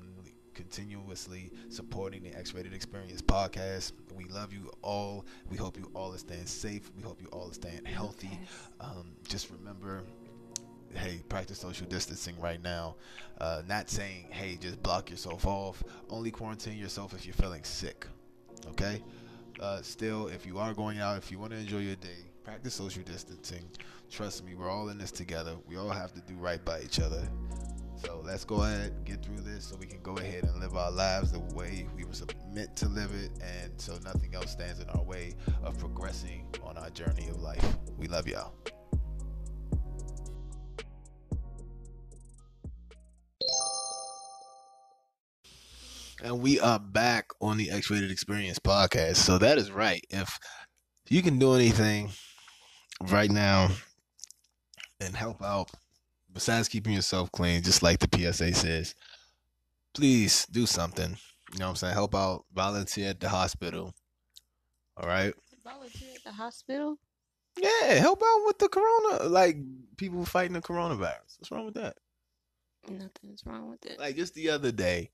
continuously 0.54 1.52
supporting 1.68 2.24
the 2.24 2.34
X-Rated 2.34 2.74
Experience 2.74 3.22
podcast. 3.22 3.92
We 4.16 4.24
love 4.24 4.54
you 4.54 4.72
all. 4.82 5.26
We 5.50 5.58
hope 5.58 5.78
you 5.78 5.92
all 5.94 6.14
are 6.14 6.18
staying 6.18 6.46
safe. 6.46 6.90
We 6.96 7.04
hope 7.04 7.22
you 7.22 7.28
all 7.34 7.50
are 7.50 7.54
staying 7.54 7.84
healthy. 7.84 8.40
Um, 8.80 9.12
just 9.28 9.52
remember, 9.52 10.04
hey, 10.94 11.22
practice 11.28 11.60
social 11.60 11.86
distancing 11.88 12.40
right 12.40 12.64
now. 12.64 12.96
Uh, 13.42 13.64
not 13.68 13.90
saying, 13.90 14.28
hey, 14.30 14.56
just 14.56 14.82
block 14.82 15.12
yourself 15.12 15.46
off. 15.46 15.84
Only 16.10 16.32
quarantine 16.32 16.78
yourself 16.78 17.14
if 17.14 17.26
you're 17.26 17.34
feeling 17.34 17.66
sick. 17.66 18.08
Okay. 18.70 19.04
Uh, 19.60 19.82
still, 19.82 20.28
if 20.28 20.46
you 20.46 20.60
are 20.60 20.74
going 20.74 20.98
out, 20.98 21.18
if 21.18 21.30
you 21.30 21.40
want 21.40 21.52
to 21.52 21.58
enjoy 21.58 21.80
your 21.80 21.96
day, 21.96 22.27
practice 22.48 22.76
social 22.76 23.04
distancing. 23.04 23.70
Trust 24.10 24.46
me, 24.46 24.56
we're 24.56 24.70
all 24.70 24.88
in 24.88 24.98
this 24.98 25.12
together. 25.12 25.58
We 25.68 25.76
all 25.76 25.90
have 25.90 26.14
to 26.14 26.22
do 26.22 26.34
right 26.36 26.64
by 26.64 26.80
each 26.80 27.02
other. 27.02 27.28
So 27.98 28.22
let's 28.24 28.46
go 28.46 28.64
ahead 28.64 28.94
and 28.94 29.06
get 29.06 29.22
through 29.22 29.42
this 29.42 29.66
so 29.66 29.76
we 29.76 29.86
can 29.86 30.02
go 30.02 30.16
ahead 30.16 30.46
and 30.46 30.58
live 30.62 30.74
our 30.74 30.90
lives 30.90 31.34
the 31.34 31.42
way 31.54 31.86
we 31.94 32.06
were 32.06 32.14
meant 32.54 32.74
to 32.78 32.88
live 32.88 33.12
it 33.14 33.32
and 33.44 33.74
so 33.76 34.00
nothing 34.06 34.34
else 34.34 34.52
stands 34.52 34.80
in 34.80 34.88
our 34.92 35.04
way 35.04 35.34
of 35.62 35.78
progressing 35.78 36.48
on 36.64 36.78
our 36.78 36.90
journey 36.90 37.28
of 37.28 37.42
life. 37.42 37.78
We 37.98 38.08
love 38.08 38.30
y'all. 38.30 38.54
And 46.24 46.42
we 46.42 46.62
are 46.62 46.80
back 46.80 47.28
on 47.42 47.58
the 47.58 47.72
X 47.72 47.92
Rated 47.92 48.10
Experience 48.10 48.58
podcast. 48.58 49.18
So 49.18 49.38
that 49.38 49.58
is 49.58 49.70
right. 49.70 50.02
If 50.10 50.40
you 51.10 51.22
can 51.22 51.40
do 51.40 51.54
anything 51.54 52.10
right 53.10 53.32
now 53.32 53.70
and 55.00 55.16
help 55.16 55.42
out 55.42 55.70
besides 56.34 56.68
keeping 56.68 56.94
yourself 56.94 57.32
clean, 57.32 57.62
just 57.64 57.84
like 57.84 58.00
the 58.00 58.10
PSA 58.16 58.54
says, 58.54 58.96
please 59.94 60.46
do 60.48 60.66
something. 60.66 61.18
You 61.54 61.60
know 61.60 61.66
what 61.66 61.70
I'm 61.72 61.76
saying? 61.78 61.94
Help 61.94 62.16
out, 62.16 62.46
volunteer 62.54 63.10
at 63.10 63.20
the 63.20 63.30
hospital. 63.30 63.94
All 64.98 65.08
right. 65.08 65.34
Volunteer 65.64 66.10
at 66.16 66.24
the 66.24 66.32
hospital? 66.32 66.98
Yeah, 67.60 67.94
help 67.96 68.22
out 68.24 68.46
with 68.46 68.60
the 68.60 68.70
corona, 68.70 69.30
like 69.30 69.58
people 69.98 70.26
fighting 70.26 70.54
the 70.54 70.62
coronavirus. 70.62 71.40
What's 71.40 71.52
wrong 71.52 71.66
with 71.66 71.74
that? 71.76 71.98
Nothing's 72.88 73.44
wrong 73.46 73.70
with 73.70 73.86
it. 73.86 74.00
Like 74.00 74.16
just 74.16 74.34
the 74.36 74.50
other 74.50 74.72
day, 74.72 75.10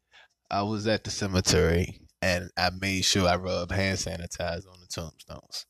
I 0.52 0.62
was 0.64 0.86
at 0.88 1.04
the 1.04 1.10
cemetery 1.10 2.00
and 2.22 2.50
I 2.58 2.70
made 2.70 3.06
sure 3.06 3.28
I 3.28 3.36
rubbed 3.36 3.72
hand 3.72 3.98
sanitizer 3.98 4.68
on 4.68 4.80
the 4.82 4.88
tombstones. 4.88 5.66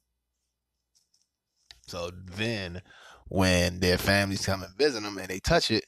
So 1.87 2.11
then, 2.11 2.81
when 3.27 3.79
their 3.79 3.97
families 3.97 4.45
come 4.45 4.63
and 4.63 4.75
visit 4.77 5.03
them 5.03 5.17
and 5.17 5.27
they 5.27 5.39
touch 5.39 5.71
it, 5.71 5.85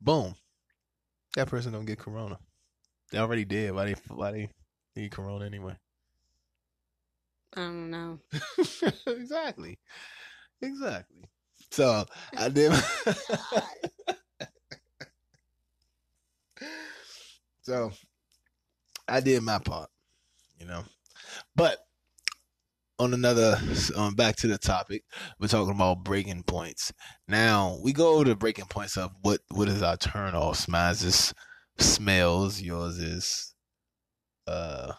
boom, 0.00 0.34
that 1.36 1.48
person 1.48 1.72
don't 1.72 1.84
get 1.84 1.98
corona. 1.98 2.38
They 3.10 3.18
already 3.18 3.44
did. 3.44 3.72
Why 3.74 3.86
they 3.86 3.94
why 4.08 4.32
they 4.32 4.48
need 4.96 5.10
corona 5.12 5.44
anyway? 5.44 5.76
I 7.56 7.60
don't 7.60 7.90
know. 7.90 8.18
exactly, 9.06 9.78
exactly. 10.60 11.28
So 11.70 12.04
I 12.36 12.48
did. 12.50 12.72
so 17.62 17.92
I 19.06 19.20
did 19.20 19.42
my 19.42 19.58
part, 19.58 19.90
you 20.58 20.66
know. 20.66 20.84
But 21.54 21.78
on 22.98 23.14
another, 23.14 23.58
um, 23.96 24.14
back 24.14 24.36
to 24.36 24.46
the 24.46 24.58
topic, 24.58 25.02
we're 25.40 25.48
talking 25.48 25.74
about 25.74 26.04
breaking 26.04 26.42
points. 26.44 26.92
Now 27.28 27.78
we 27.82 27.92
go 27.92 28.22
to 28.24 28.34
breaking 28.34 28.66
points 28.66 28.96
of 28.96 29.10
what 29.22 29.40
what 29.50 29.68
is 29.68 29.82
our 29.82 29.96
turn 29.96 30.34
offs. 30.34 30.68
Mine's 30.68 31.02
is 31.02 31.34
smells. 31.78 32.60
Yours 32.60 32.98
is, 32.98 33.54
uh, 34.46 34.92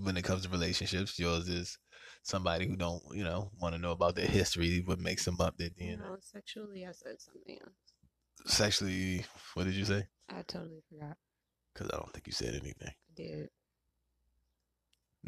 when 0.00 0.16
it 0.16 0.24
comes 0.24 0.44
to 0.44 0.48
relationships, 0.48 1.18
yours 1.18 1.48
is 1.48 1.78
somebody 2.22 2.66
who 2.66 2.76
don't 2.76 3.02
you 3.12 3.24
know 3.24 3.50
want 3.60 3.74
to 3.74 3.80
know 3.80 3.92
about 3.92 4.14
their 4.14 4.26
history, 4.26 4.82
what 4.84 4.98
makes 5.00 5.24
them 5.24 5.36
up, 5.40 5.56
their 5.56 5.70
DNA. 5.70 5.98
No, 5.98 6.16
sexually, 6.20 6.86
I 6.86 6.92
said 6.92 7.20
something 7.20 7.58
else. 7.60 8.52
Sexually, 8.52 9.24
what 9.54 9.64
did 9.64 9.74
you 9.74 9.84
say? 9.84 10.06
I 10.28 10.42
totally 10.42 10.82
forgot. 10.90 11.16
Because 11.72 11.90
I 11.92 11.96
don't 11.96 12.12
think 12.12 12.26
you 12.26 12.32
said 12.32 12.54
anything. 12.54 12.88
I 12.88 13.14
did. 13.14 13.48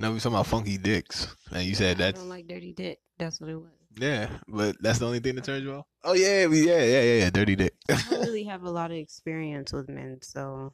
No, 0.00 0.12
we 0.12 0.20
talking 0.20 0.34
about 0.34 0.46
funky 0.46 0.78
dicks, 0.78 1.34
and 1.50 1.64
you 1.64 1.74
said 1.74 1.98
that. 1.98 2.04
I 2.04 2.06
that's 2.06 2.20
don't 2.20 2.28
like 2.28 2.46
dirty 2.46 2.72
dick. 2.72 3.00
That's 3.18 3.40
what 3.40 3.50
it 3.50 3.56
was. 3.56 3.66
yeah, 3.96 4.30
but 4.46 4.76
that's 4.80 5.00
the 5.00 5.06
only 5.06 5.18
thing 5.18 5.34
that 5.34 5.42
turns 5.44 5.64
you 5.64 5.74
off. 5.74 5.86
Oh 6.04 6.12
yeah, 6.12 6.46
we 6.46 6.64
yeah 6.66 6.78
yeah 6.78 7.02
yeah 7.02 7.14
yeah, 7.24 7.30
dirty 7.30 7.56
dick. 7.56 7.74
I 7.90 8.00
don't 8.10 8.20
really 8.20 8.44
have 8.44 8.62
a 8.62 8.70
lot 8.70 8.92
of 8.92 8.96
experience 8.96 9.72
with 9.72 9.88
men, 9.88 10.20
so 10.22 10.72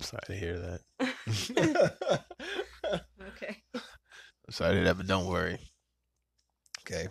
Sorry 0.00 0.22
to 0.26 0.36
hear 0.36 0.58
that. 0.58 0.80
okay. 3.28 3.56
I'm 3.74 3.80
sorry 4.50 4.70
to 4.70 4.76
hear 4.76 4.84
that, 4.84 4.96
but 4.98 5.06
don't 5.06 5.26
worry. 5.26 5.58
Okay. 6.82 7.08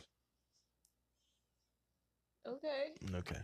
Okay. 2.48 2.94
Okay. 3.16 3.40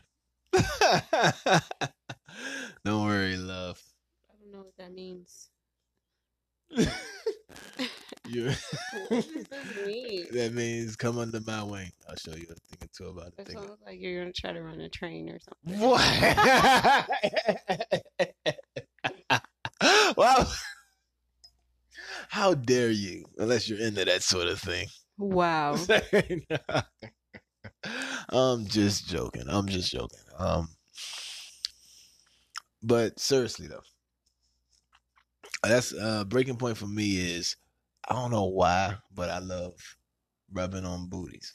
don't 2.86 3.04
worry, 3.04 3.36
love. 3.36 3.82
I 4.30 4.34
don't 4.42 4.52
know 4.54 4.64
what 4.64 4.78
that 4.78 4.94
means. 4.94 5.51
You. 8.28 8.52
What 9.10 9.26
does 9.26 9.48
this 9.50 9.86
mean? 9.86 10.26
that 10.32 10.54
means 10.54 10.96
come 10.96 11.18
under 11.18 11.42
my 11.42 11.64
wing. 11.64 11.92
I'll 12.08 12.16
show 12.16 12.32
you 12.32 12.48
a 12.50 12.56
thing 12.56 12.80
or 12.82 12.88
two 12.96 13.10
about 13.10 13.34
it. 13.38 13.40
It 13.40 13.52
sounds 13.52 13.82
like 13.86 14.00
you're 14.00 14.22
gonna 14.22 14.32
try 14.34 14.54
to 14.54 14.62
run 14.62 14.80
a 14.80 14.90
train 14.90 15.30
or 15.30 15.40
something. 15.40 15.80
What? 15.80 16.02
well, 20.18 20.54
how 22.30 22.54
dare 22.54 22.92
you? 22.92 23.26
Unless 23.38 23.70
you're 23.70 23.80
into 23.80 24.06
that 24.06 24.24
sort 24.24 24.48
of 24.48 24.60
thing. 24.60 24.88
Wow. 25.18 25.76
I'm 28.30 28.66
just 28.68 29.08
joking. 29.08 29.44
I'm 29.48 29.68
just 29.68 29.92
joking. 29.92 30.20
Um, 30.38 30.70
but 32.82 33.20
seriously 33.20 33.68
though, 33.68 33.84
that's 35.64 35.94
uh 35.94 36.24
breaking 36.26 36.58
point 36.58 36.78
for 36.78 36.88
me 36.88 37.18
is 37.36 37.56
I 38.10 38.16
don't 38.16 38.32
know 38.32 38.46
why, 38.46 38.96
but 39.14 39.30
I 39.30 39.40
love 39.40 39.74
rubbing 40.52 40.86
on 40.86 41.08
booties. 41.08 41.54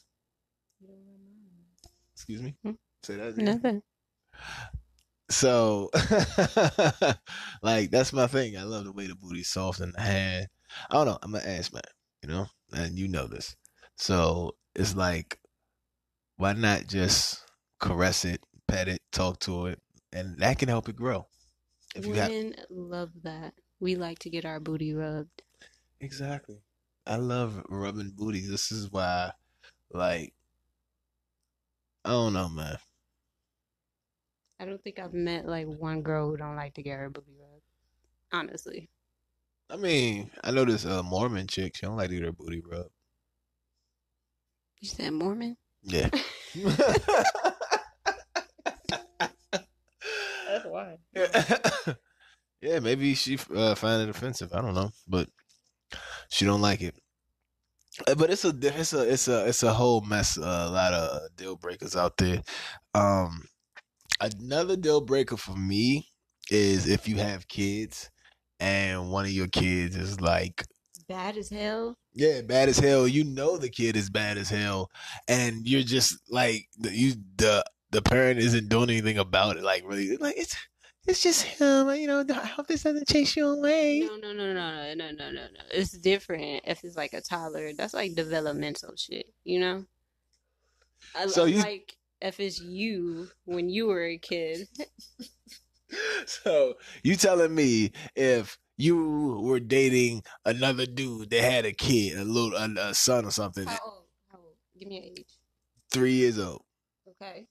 Excuse 2.15 2.43
me. 2.43 2.57
Hmm? 2.65 2.73
Say 3.03 3.17
that. 3.17 3.29
Again. 3.29 3.45
Nothing. 3.45 3.83
So, 5.29 5.91
like 7.63 7.91
that's 7.91 8.13
my 8.13 8.27
thing. 8.29 8.57
I 8.57 8.63
love 8.63 8.85
the 8.85 8.93
way 8.93 9.07
the 9.07 9.17
booty's 9.17 9.49
soft 9.49 9.81
in 9.81 9.93
the 9.93 10.01
hand. 10.01 10.47
I 10.89 10.95
don't 10.95 11.07
know. 11.07 11.19
I'm 11.23 11.35
an 11.35 11.43
ass 11.45 11.73
man, 11.73 11.83
you 12.23 12.29
know, 12.29 12.47
and 12.73 12.97
you 12.97 13.09
know 13.09 13.27
this. 13.27 13.57
So 13.97 14.57
it's 14.75 14.95
like 14.95 15.41
why 16.37 16.53
not 16.53 16.87
just 16.87 17.43
caress 17.81 18.25
it, 18.25 18.43
pet 18.69 18.89
it, 18.89 19.01
talk 19.11 19.41
to 19.41 19.67
it, 19.67 19.81
and 20.13 20.39
that 20.39 20.59
can 20.59 20.69
help 20.69 20.89
it 20.89 20.97
grow. 20.97 21.27
If 21.95 22.07
you 22.07 22.15
have 22.15 22.31
Women 22.31 22.55
love 22.71 23.11
that. 23.23 23.55
We 23.81 23.95
like 23.95 24.19
to 24.21 24.31
get 24.31 24.45
our 24.45 24.61
booty 24.61 24.95
rubbed. 24.95 25.43
exactly, 26.01 26.63
I 27.07 27.17
love 27.17 27.63
rubbing 27.69 28.13
booties. 28.17 28.49
This 28.51 28.73
is 28.73 28.91
why, 28.91 29.33
like, 29.91 30.33
I 32.05 32.11
don't 32.11 32.33
know, 32.33 32.49
man. 32.49 32.79
I 34.59 34.65
don't 34.65 34.83
think 34.83 34.99
I've 34.99 35.13
met 35.13 35.47
like 35.47 35.67
one 35.67 36.03
girl 36.03 36.31
who 36.31 36.37
don't 36.37 36.57
like 36.57 36.75
to 36.75 36.83
get 36.83 36.99
her 36.99 37.11
booty 37.11 37.35
rubbed. 37.39 37.63
Honestly. 38.33 38.89
I 39.69 39.77
mean, 39.77 40.31
I 40.43 40.53
know 40.53 40.65
this 40.65 40.87
uh, 40.87 41.03
Mormon 41.03 41.47
chick. 41.47 41.77
She 41.77 41.85
don't 41.85 41.97
like 41.97 42.09
to 42.09 42.15
get 42.15 42.25
her 42.25 42.33
booty 42.33 42.63
rubbed. 42.65 42.91
You 44.81 44.89
said 44.89 45.13
Mormon? 45.13 45.57
Yeah. 45.83 46.11
That's 50.47 50.65
why. 50.65 50.97
yeah, 51.15 51.95
maybe 52.63 53.15
she 53.15 53.39
uh, 53.55 53.75
find 53.75 54.03
it 54.03 54.09
offensive. 54.09 54.53
I 54.53 54.61
don't 54.61 54.75
know, 54.75 54.91
but 55.07 55.29
she 56.31 56.45
don't 56.45 56.61
like 56.61 56.83
it. 56.83 56.97
Uh, 58.07 58.15
But 58.15 58.31
it's 58.31 58.45
a 58.45 58.53
it's 58.63 58.93
a 58.93 59.13
it's 59.13 59.29
a 59.29 59.49
it's 59.49 59.63
a 59.63 59.73
whole 59.73 60.01
mess. 60.03 60.39
Uh, 60.39 60.67
a 60.69 60.71
lot 60.71 60.93
of 60.93 61.17
uh, 61.17 61.29
deal 61.37 61.57
breakers 61.57 61.97
out 61.97 62.17
there. 62.19 62.43
Um, 62.95 63.45
another 64.21 64.77
deal 64.77 65.01
breaker 65.01 65.37
for 65.37 65.57
me 65.57 66.09
is 66.51 66.89
if 66.89 67.09
you 67.09 67.17
have 67.17 67.49
kids 67.49 68.11
and 68.61 69.11
one 69.11 69.25
of 69.27 69.33
your 69.33 69.49
kids 69.49 69.97
is 69.97 70.21
like 70.21 70.65
Bad 71.09 71.37
as 71.37 71.51
hell. 71.51 71.99
yeah, 72.15 72.41
bad 72.43 72.69
as 72.69 72.79
hell. 72.79 73.07
You 73.07 73.25
know 73.25 73.57
the 73.59 73.71
kid 73.71 73.97
is 73.97 74.11
bad 74.11 74.39
as 74.39 74.49
hell, 74.49 74.91
and 75.29 75.67
you're 75.67 75.83
just 75.83 76.19
like 76.31 76.67
the 76.79 76.91
you 76.93 77.15
the 77.37 77.65
the 77.91 78.03
parent 78.03 78.41
isn't 78.41 78.69
doing 78.69 78.91
anything 78.91 79.19
about 79.19 79.57
it. 79.57 79.63
Like 79.63 79.85
really, 79.87 80.17
like 80.17 80.37
it's 80.37 80.57
it's 81.07 81.23
just 81.23 81.43
him. 81.43 81.95
You 81.95 82.07
know, 82.07 82.25
I 82.29 82.47
hope 82.47 82.67
this 82.67 82.83
doesn't 82.83 83.09
chase 83.09 83.37
you 83.37 83.47
away. 83.49 84.01
No, 84.01 84.17
no, 84.17 84.33
no, 84.33 84.53
no, 84.53 84.95
no, 84.95 85.11
no, 85.11 85.31
no, 85.31 85.31
no. 85.31 85.61
It's 85.71 85.97
different 85.99 86.63
if 86.65 86.85
it's 86.85 86.97
like 86.97 87.13
a 87.13 87.21
toddler. 87.21 87.73
That's 87.73 87.95
like 87.95 88.15
developmental 88.15 88.95
shit, 88.97 89.27
you 89.45 89.61
know? 89.61 89.85
So 91.29 91.45
you... 91.45 91.61
like 91.61 91.97
if 92.21 92.41
it's 92.41 92.61
you 92.61 93.29
when 93.45 93.69
you 93.69 93.87
were 93.87 94.05
a 94.05 94.19
kid. 94.19 94.69
so 96.27 96.75
you 97.03 97.17
telling 97.17 97.55
me 97.55 97.93
if 98.15 98.59
you 98.77 99.41
were 99.43 99.61
dating 99.61 100.23
another 100.45 100.87
dude 100.87 101.31
that 101.31 101.43
had 101.43 101.65
a 101.65 101.73
kid, 101.73 102.19
a 102.19 102.25
little 102.25 102.55
a, 102.57 102.91
a 102.91 102.95
son 102.95 103.25
or 103.25 103.31
something. 103.31 103.67
How 103.67 103.79
old? 103.85 104.05
How 104.31 104.39
old? 104.39 104.55
Give 104.79 104.89
me 104.89 104.99
an 104.99 105.05
age. 105.05 105.39
Three 105.91 106.15
years 106.15 106.39
old. 106.39 106.63
Okay. 107.09 107.47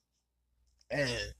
And 0.91 1.33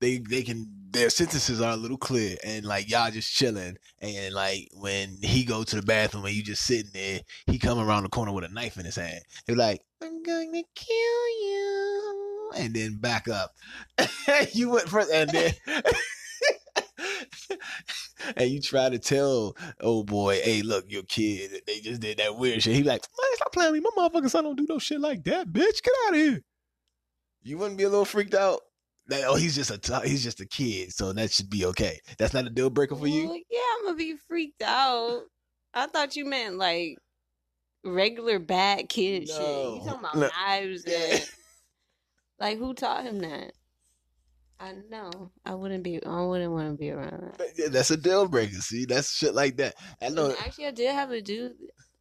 they 0.00 0.18
they 0.18 0.42
can 0.42 0.66
their 0.90 1.10
sentences 1.10 1.60
are 1.60 1.72
a 1.72 1.76
little 1.76 1.98
clear 1.98 2.36
and 2.44 2.64
like 2.64 2.88
y'all 2.88 3.10
just 3.10 3.32
chilling. 3.32 3.76
And 4.00 4.34
like 4.34 4.68
when 4.74 5.18
he 5.22 5.44
go 5.44 5.62
to 5.62 5.76
the 5.76 5.82
bathroom 5.82 6.24
and 6.24 6.34
you 6.34 6.42
just 6.42 6.64
sitting 6.64 6.90
there 6.92 7.20
he 7.46 7.58
come 7.58 7.78
around 7.78 8.04
the 8.04 8.08
corner 8.08 8.32
with 8.32 8.44
a 8.44 8.48
knife 8.48 8.78
in 8.78 8.84
his 8.84 8.96
hand. 8.96 9.20
He's 9.46 9.56
like 9.56 9.82
i'm 10.02 10.22
going 10.22 10.52
to 10.52 10.62
kill 10.74 11.28
you. 11.42 12.50
And 12.56 12.74
then 12.74 12.96
back 12.96 13.28
up. 13.28 13.52
You 14.52 14.70
went 14.70 14.88
first 14.88 15.10
and 15.10 15.30
then 15.30 15.52
and 18.36 18.50
you 18.50 18.60
try 18.60 18.88
to 18.88 18.98
tell 18.98 19.56
oh 19.80 20.02
boy 20.02 20.40
hey 20.42 20.62
look 20.62 20.84
your 20.88 21.04
kid 21.04 21.62
they 21.66 21.80
just 21.80 22.00
did 22.00 22.18
that 22.18 22.36
weird 22.36 22.62
shit. 22.62 22.74
He 22.74 22.82
like 22.82 23.02
man 23.02 23.36
stop 23.36 23.52
playing 23.52 23.72
with 23.72 23.82
me. 23.82 23.88
My 23.96 24.08
motherfucking 24.08 24.30
son 24.30 24.44
don't 24.44 24.56
do 24.56 24.66
no 24.68 24.78
shit 24.78 25.00
like 25.00 25.24
that 25.24 25.48
bitch. 25.48 25.82
Get 25.82 25.94
out 26.06 26.14
of 26.14 26.20
here. 26.20 26.42
You 27.42 27.58
wouldn't 27.58 27.78
be 27.78 27.84
a 27.84 27.88
little 27.88 28.04
freaked 28.04 28.34
out 28.34 28.60
that, 29.08 29.24
oh, 29.26 29.36
he's 29.36 29.54
just 29.54 29.70
a 29.70 29.78
t- 29.78 30.08
he's 30.08 30.22
just 30.24 30.40
a 30.40 30.46
kid, 30.46 30.92
so 30.92 31.12
that 31.12 31.30
should 31.32 31.48
be 31.50 31.64
okay. 31.66 32.00
That's 32.18 32.34
not 32.34 32.46
a 32.46 32.50
deal 32.50 32.70
breaker 32.70 32.96
for 32.96 33.06
you. 33.06 33.26
Well, 33.28 33.38
yeah, 33.50 33.60
I'm 33.78 33.84
gonna 33.86 33.96
be 33.96 34.16
freaked 34.28 34.62
out. 34.62 35.22
I 35.74 35.86
thought 35.86 36.16
you 36.16 36.24
meant 36.24 36.56
like 36.56 36.96
regular 37.84 38.38
bad 38.38 38.88
kid 38.88 39.28
shit. 39.28 39.38
You 39.40 39.80
talking 39.84 40.00
about 40.00 40.16
No. 40.16 40.28
knives 40.46 40.84
Yeah. 40.86 41.18
like 42.40 42.58
who 42.58 42.74
taught 42.74 43.04
him 43.04 43.18
that? 43.20 43.52
I 44.58 44.72
know. 44.88 45.32
I 45.44 45.54
wouldn't 45.54 45.84
be. 45.84 46.02
I 46.04 46.22
wouldn't 46.22 46.50
want 46.52 46.70
to 46.72 46.78
be 46.78 46.90
around 46.90 47.34
that. 47.38 47.48
Yeah, 47.58 47.68
That's 47.68 47.90
a 47.90 47.96
deal 47.96 48.26
breaker. 48.26 48.54
See, 48.56 48.86
that's 48.86 49.12
shit 49.14 49.34
like 49.34 49.58
that. 49.58 49.74
I 50.00 50.08
know. 50.08 50.26
And 50.30 50.36
actually, 50.38 50.66
I 50.66 50.70
did 50.70 50.94
have 50.94 51.10
a 51.10 51.20
dude, 51.20 51.52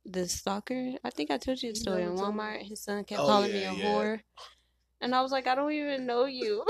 the 0.06 0.26
stalker. 0.30 0.92
I 1.04 1.10
think 1.10 1.32
I 1.32 1.38
told 1.38 1.62
you 1.62 1.74
the 1.74 1.80
story 1.80 2.04
in. 2.04 2.16
Walmart. 2.16 2.62
His 2.66 2.82
son 2.82 3.04
kept 3.04 3.20
Oh, 3.20 3.26
calling 3.26 3.54
yeah, 3.54 3.72
me 3.74 3.82
a 3.82 3.84
yeah. 3.84 3.86
whore, 3.94 4.20
and 5.06 5.14
I 5.14 5.22
was 5.22 5.32
like, 5.32 5.46
I 5.46 5.54
don't 5.54 5.72
even 5.72 6.08
know 6.08 6.26
you. 6.26 6.66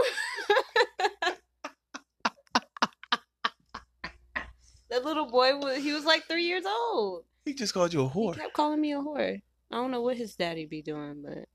that 4.89 5.05
little 5.05 5.27
boy 5.27 5.57
was. 5.57 5.77
He 5.77 5.93
was 5.93 6.03
like 6.03 6.27
three 6.27 6.43
years 6.43 6.65
old. 6.65 7.23
He 7.45 7.53
just 7.53 7.73
called 7.73 7.93
you 7.93 8.01
a 8.01 8.09
whore. 8.09 8.35
He 8.35 8.41
kept 8.41 8.53
calling 8.53 8.81
me 8.81 8.91
a 8.91 8.97
whore. 8.97 9.41
I 9.71 9.75
don't 9.75 9.89
know 9.89 10.01
what 10.01 10.17
his 10.17 10.35
daddy 10.35 10.65
be 10.65 10.81
doing, 10.81 11.23
but 11.23 11.47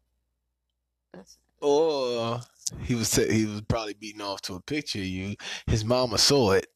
that's 1.12 1.36
Or 1.60 2.40
he 2.80 2.94
was 2.94 3.14
he 3.14 3.44
was 3.44 3.60
probably 3.68 3.92
beating 3.92 4.22
off 4.22 4.40
to 4.42 4.54
a 4.54 4.62
picture 4.62 5.00
of 5.00 5.04
you. 5.04 5.36
His 5.66 5.84
mama 5.84 6.16
saw 6.16 6.52
it, 6.52 6.66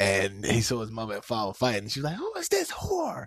and 0.00 0.44
he 0.44 0.62
saw 0.62 0.80
his 0.80 0.90
mama 0.90 1.14
and 1.14 1.24
father 1.24 1.54
fighting. 1.54 1.88
She 1.88 2.00
was 2.00 2.10
like, 2.10 2.16
"Who 2.16 2.34
is 2.34 2.48
this 2.48 2.72
whore?" 2.72 3.26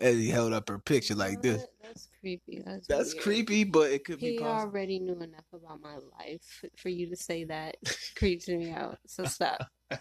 And 0.00 0.18
he 0.18 0.28
held 0.28 0.52
up 0.52 0.68
her 0.68 0.78
picture 0.78 1.14
like 1.14 1.42
this. 1.42 1.66
That's 1.82 2.08
creepy. 2.20 2.62
That's 2.64 2.86
That's 2.86 3.14
creepy, 3.14 3.64
but 3.64 3.90
it 3.90 4.04
could 4.04 4.20
be 4.20 4.36
He 4.36 4.40
already 4.40 4.98
knew 4.98 5.20
enough 5.20 5.46
about 5.52 5.80
my 5.80 5.96
life 6.18 6.64
for 6.76 6.88
you 6.88 7.08
to 7.08 7.16
say 7.16 7.44
that 7.44 7.76
creeps 8.16 8.48
me 8.48 8.70
out. 8.70 8.98
So 9.06 9.24
stop. 9.24 9.60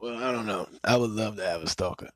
Well, 0.00 0.16
I 0.16 0.32
don't 0.32 0.46
know. 0.46 0.66
I 0.82 0.96
would 0.96 1.10
love 1.10 1.36
to 1.36 1.46
have 1.46 1.62
a 1.62 1.68
stalker. 1.68 2.08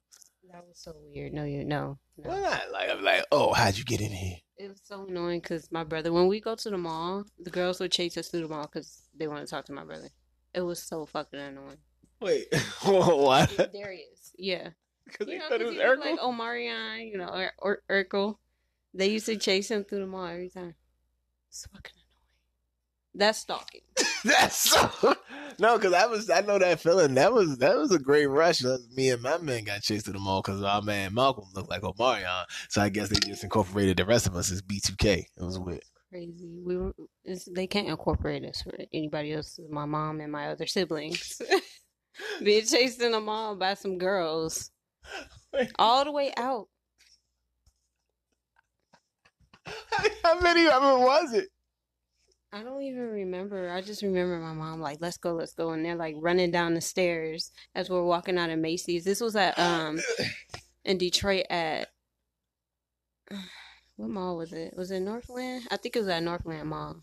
That 0.51 0.65
was 0.67 0.79
so 0.79 0.95
weird. 1.13 1.35
No, 1.35 1.45
you 1.45 1.65
no. 1.65 1.99
no. 2.17 2.31
Why 2.31 2.41
not? 2.41 2.73
Like 2.73 2.91
I'm 2.91 3.03
like, 3.03 3.25
oh, 3.31 3.53
how'd 3.53 3.77
you 3.77 3.85
get 3.85 4.01
in 4.01 4.11
here? 4.11 4.37
It 4.57 4.69
was 4.69 4.81
so 4.85 5.05
annoying 5.07 5.41
because 5.41 5.71
my 5.71 5.85
brother, 5.85 6.13
when 6.13 6.27
we 6.29 6.41
go 6.41 6.55
to 6.55 6.71
the 6.71 6.79
mall, 6.79 7.25
the 7.41 7.51
girls 7.51 7.81
would 7.81 7.93
chase 7.93 8.17
us 8.17 8.29
through 8.29 8.43
the 8.43 8.49
mall 8.49 8.71
because 8.73 9.03
they 9.15 9.27
want 9.27 9.47
to 9.47 9.51
talk 9.51 9.67
to 9.67 9.73
my 9.73 9.85
brother. 9.85 10.09
It 10.55 10.63
was 10.63 10.83
so 10.83 11.05
fucking 11.05 11.39
annoying. 11.39 11.79
Wait, 12.21 12.47
what? 12.85 13.71
Darius, 13.73 14.33
yeah. 14.39 14.71
Because 15.07 15.27
they 15.27 15.39
know, 15.39 15.49
thought 15.49 15.61
it 15.61 15.67
was 15.67 15.77
Urkel. 15.77 16.01
like 16.01 16.21
Omarion, 16.21 17.11
you 17.11 17.19
know, 17.19 17.29
or, 17.29 17.53
or 17.59 17.83
Urkel. 17.91 18.37
They 18.95 19.11
used 19.11 19.27
to 19.27 19.37
chase 19.37 19.71
him 19.71 19.85
through 19.85 20.01
the 20.01 20.07
mall 20.07 20.27
every 20.27 20.49
time. 20.49 20.75
It's 21.49 21.67
fucking 21.67 21.93
annoying. 21.95 22.05
That's 23.15 23.39
stalking. 23.39 23.83
That's 24.25 24.71
so 24.71 25.15
no, 25.59 25.77
because 25.77 25.93
I 25.93 26.07
was 26.07 26.31
I 26.31 26.41
know 26.41 26.59
that 26.59 26.81
feeling. 26.81 27.15
That 27.15 27.33
was 27.33 27.59
that 27.59 27.77
was 27.77 27.93
a 27.93 27.99
great 27.99 28.27
rush. 28.27 28.63
Me 28.97 29.11
and 29.11 29.23
my 29.23 29.39
man 29.39 29.65
got 29.65 29.83
chased 29.83 30.07
to 30.07 30.13
the 30.13 30.19
mall 30.19 30.43
because 30.43 30.63
our 30.63 30.83
man 30.83 31.15
Malcolm 31.15 31.45
looked 31.55 31.71
like 31.71 31.83
Omarion. 31.83 32.45
So 32.69 32.81
I 32.83 32.89
guess 32.89 33.09
they 33.09 33.21
just 33.29 33.45
incorporated 33.45 33.97
the 33.97 34.05
rest 34.05 34.27
of 34.27 34.35
us 34.35 34.51
as 34.51 34.63
B2K. 34.63 35.19
It 35.19 35.29
was 35.39 35.59
weird. 35.59 35.83
Crazy. 36.11 36.59
We 36.65 36.77
were. 36.77 36.95
They 37.53 37.67
can't 37.67 37.89
incorporate 37.89 38.45
us 38.45 38.63
for 38.63 38.73
anybody 38.93 39.33
else. 39.33 39.61
My 39.71 39.85
mom 39.85 40.21
and 40.21 40.33
my 40.33 40.49
other 40.49 40.67
siblings 40.67 41.41
being 42.43 42.65
chased 42.65 43.01
in 43.03 43.13
the 43.13 43.21
mall 43.21 43.57
by 43.57 43.75
some 43.75 43.99
girls 43.99 44.71
all 45.79 46.05
the 46.05 46.13
way 46.13 46.33
out. 46.37 46.69
How 50.23 50.41
many 50.41 50.67
of 50.67 50.83
them 50.83 51.01
was 51.01 51.33
it? 51.33 51.49
I 52.53 52.63
don't 52.63 52.83
even 52.83 53.09
remember. 53.11 53.69
I 53.71 53.81
just 53.81 54.03
remember 54.03 54.39
my 54.39 54.53
mom 54.53 54.81
like, 54.81 54.99
"Let's 55.01 55.17
go, 55.17 55.33
let's 55.33 55.55
go," 55.55 55.71
and 55.71 55.85
they're 55.85 55.97
like 55.97 56.15
running 56.19 56.53
down 56.53 56.75
the 56.75 56.81
stairs 56.81 57.51
as 57.75 57.91
we're 57.91 58.05
walking 58.05 58.39
out 58.39 58.51
of 58.51 58.61
Macy's. 58.61 59.05
This 59.05 59.21
was 59.21 59.35
at 59.35 59.59
um 59.59 59.99
in 60.85 60.99
Detroit 60.99 61.47
at 61.51 61.89
what 63.97 64.09
mall 64.09 64.37
was 64.37 64.53
it? 64.53 64.77
Was 64.77 64.93
it 64.93 65.01
Northland? 65.01 65.67
I 65.71 65.77
think 65.77 65.97
it 65.97 66.01
was 66.01 66.09
at 66.09 66.23
Northland 66.23 66.69
Mall. 66.69 67.03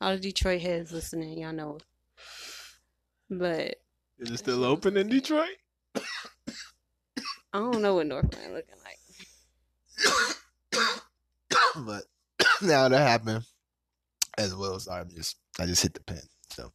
All 0.00 0.14
the 0.14 0.20
Detroit 0.20 0.62
heads 0.62 0.90
listening, 0.90 1.38
y'all 1.38 1.52
know. 1.52 1.78
But 3.30 3.76
Is 4.18 4.30
it 4.30 4.38
still 4.38 4.64
open 4.64 4.96
in 4.96 5.08
Detroit? 5.08 5.56
I 7.52 7.58
don't 7.58 7.82
know 7.82 7.96
what 7.96 8.06
Northland 8.06 8.54
looking 8.54 8.74
like. 8.84 8.98
but 11.76 12.04
now 12.62 12.88
that 12.88 13.06
happened 13.06 13.44
as 14.38 14.54
well. 14.54 14.78
So 14.80 14.92
I 14.92 15.04
just 15.04 15.36
I 15.58 15.66
just 15.66 15.82
hit 15.82 15.94
the 15.94 16.02
pen. 16.02 16.22
So 16.50 16.72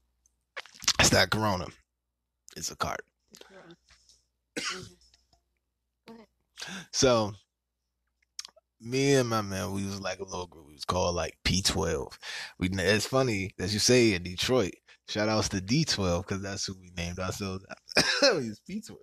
it's 1.00 1.12
not 1.12 1.30
Corona. 1.30 1.68
It's 2.56 2.72
a 2.72 2.76
cart. 2.76 3.02
So 6.92 7.34
me 8.82 9.14
and 9.16 9.30
my 9.30 9.42
man, 9.42 9.72
we 9.72 9.86
was 9.86 10.02
like 10.02 10.20
a 10.20 10.24
little 10.24 10.48
group. 10.48 10.68
We 10.68 10.74
was 10.74 10.86
called 10.86 11.16
like 11.16 11.38
P12. 11.46 12.18
We 12.60 12.70
it's 12.70 13.06
funny 13.06 13.52
that 13.58 13.72
you 13.72 13.80
say 13.80 14.14
in 14.14 14.24
Detroit. 14.24 14.74
Shout 15.08 15.30
outs 15.30 15.50
to 15.50 15.62
D12 15.62 16.24
because 16.28 16.42
that's 16.42 16.66
who 16.66 16.76
we 16.80 16.92
named 16.98 17.20
ourselves. 17.20 17.66
we 18.22 18.50
was 18.50 18.62
P12, 18.70 18.96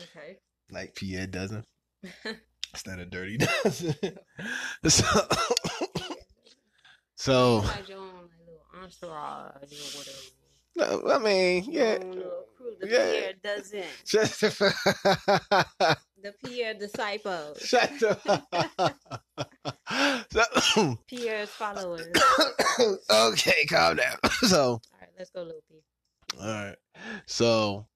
Okay. 0.00 0.38
Like 0.74 0.94
Pierre 0.96 1.26
Dozen 1.28 1.64
instead 2.72 2.98
of 2.98 3.10
Dirty 3.10 3.36
Dozen. 3.64 3.94
so 4.88 5.04
So 7.16 7.56
like 7.58 7.88
your 7.88 7.98
own 7.98 8.28
little 8.38 8.60
entourage 8.82 9.72
or 9.72 9.98
whatever. 9.98 11.06
no, 11.06 11.12
I 11.14 11.18
mean, 11.18 11.64
yeah. 11.70 11.92
Your 11.94 12.04
own 12.04 12.10
little 12.10 12.44
crew. 12.56 12.74
The 12.80 12.88
Yeah. 12.88 13.10
Pierre 13.12 13.32
Dozen. 13.42 13.84
Shut 14.04 14.28
the 14.40 15.96
The 16.22 16.32
Pierre 16.44 16.74
disciples. 16.74 17.60
Shut 17.60 17.90
the 18.00 18.18
so, 20.60 20.98
Pierre's 21.06 21.50
followers. 21.50 22.06
okay, 23.10 23.64
calm 23.68 23.96
down. 23.96 24.16
So, 24.48 24.62
All 24.72 24.80
right, 25.00 25.10
let's 25.18 25.30
go, 25.30 25.42
little 25.42 25.62
P. 25.70 25.76
all 26.40 26.46
right. 26.46 26.76
So, 27.26 27.86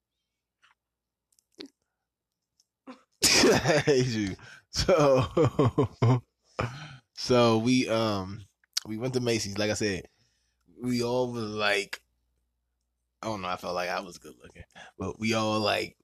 Hate 3.29 4.07
you. 4.07 4.37
So, 4.71 6.23
so 7.15 7.59
we 7.59 7.89
um 7.89 8.45
we 8.87 8.97
went 8.97 9.15
to 9.15 9.21
Macy's. 9.21 9.59
Like 9.59 9.71
I 9.71 9.75
said, 9.75 10.05
we 10.83 11.03
all 11.03 11.33
was 11.33 11.51
like, 11.51 12.01
I 13.23 13.27
don't 13.27 13.43
know. 13.43 13.49
I 13.49 13.57
felt 13.57 13.75
like 13.75 13.91
I 13.91 14.01
was 14.01 14.19
good 14.19 14.35
looking, 14.43 14.65
but 14.99 15.19
we 15.19 15.35
all 15.35 15.61
like, 15.61 15.97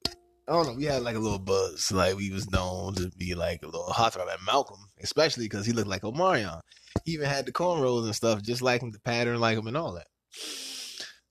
I 0.47 0.51
don't 0.51 0.67
know. 0.67 0.73
We 0.73 0.85
had 0.85 1.01
like 1.01 1.15
a 1.15 1.19
little 1.19 1.39
buzz. 1.39 1.91
Like 1.91 2.15
we 2.15 2.31
was 2.31 2.49
known 2.51 2.95
to 2.95 3.09
be 3.17 3.33
like 3.33 3.63
a 3.63 3.67
little 3.67 3.91
hot 3.91 4.15
at 4.15 4.27
Malcolm, 4.45 4.89
especially 5.01 5.45
because 5.45 5.65
he 5.65 5.73
looked 5.73 5.87
like 5.89 6.03
Omarion. 6.03 6.61
He 7.03 7.13
even 7.13 7.27
had 7.27 7.45
the 7.45 7.51
cornrows 7.51 8.05
and 8.05 8.15
stuff, 8.15 8.41
just 8.41 8.61
like 8.61 8.81
him, 8.81 8.91
the 8.91 8.99
pattern 8.99 9.39
like 9.39 9.57
him, 9.57 9.67
and 9.67 9.77
all 9.77 9.93
that. 9.93 10.07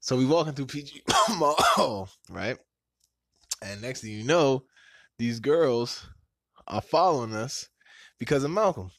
So 0.01 0.17
we 0.17 0.27
walking 0.27 0.53
through 0.53 0.67
PG 0.67 1.03
Mall, 1.39 2.09
right? 2.31 2.59
And 3.63 3.81
next 3.81 4.03
thing 4.03 4.13
you 4.13 4.25
know, 4.25 4.65
these 5.19 5.41
girls 5.41 6.09
are 6.67 6.81
following 6.81 7.35
us 7.35 7.69
because 8.19 8.45
of 8.45 8.51
Malcolm. 8.51 8.91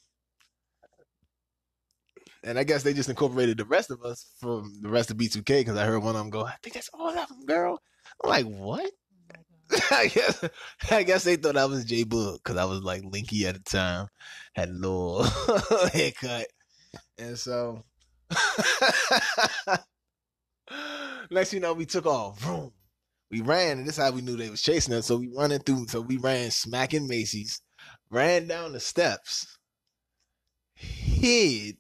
And 2.44 2.60
I 2.60 2.64
guess 2.64 2.84
they 2.84 2.94
just 2.94 3.10
incorporated 3.10 3.58
the 3.58 3.66
rest 3.66 3.90
of 3.90 4.04
us 4.04 4.28
from 4.40 4.72
the 4.82 4.90
rest 4.90 5.10
of 5.10 5.18
B2K 5.18 5.62
because 5.62 5.78
I 5.78 5.86
heard 5.86 6.04
one 6.04 6.16
of 6.16 6.22
them 6.22 6.30
go, 6.30 6.46
I 6.46 6.54
think 6.62 6.76
that's 6.76 6.92
all 6.94 7.10
of 7.10 7.28
them, 7.28 7.46
girl. 7.46 7.82
I'm 8.24 8.30
like, 8.30 8.46
what? 8.46 8.92
I 9.92 10.08
guess 10.08 10.44
I 10.92 11.02
guess 11.02 11.24
they 11.24 11.38
thought 11.38 11.58
I 11.58 11.66
was 11.66 11.86
J-Boog 11.86 12.36
because 12.36 12.56
I 12.58 12.66
was 12.66 12.82
like 12.82 13.02
linky 13.02 13.46
at 13.46 13.56
the 13.56 13.62
time, 13.62 14.08
had 14.54 14.70
a 14.70 14.74
little 14.74 15.24
haircut, 15.94 16.46
and 17.18 17.38
so 17.38 17.84
next 21.32 21.52
you 21.54 21.60
know 21.60 21.74
we 21.74 21.88
took 21.88 22.06
off. 22.06 22.40
Vroom. 22.40 22.72
We 23.32 23.42
ran, 23.42 23.80
and 23.80 23.88
this 23.88 23.98
is 23.98 24.04
how 24.04 24.12
we 24.12 24.22
knew 24.22 24.38
they 24.38 24.50
was 24.50 24.62
chasing 24.62 24.94
us. 24.94 25.08
So 25.08 25.18
we 25.18 25.30
running 25.36 25.60
through. 25.60 25.88
So 25.88 26.02
we 26.02 26.18
ran, 26.18 26.52
smacking 26.52 27.08
Macy's, 27.08 27.62
ran 28.10 28.48
down 28.48 28.74
the 28.74 28.80
steps, 28.80 29.58
hid 30.76 31.78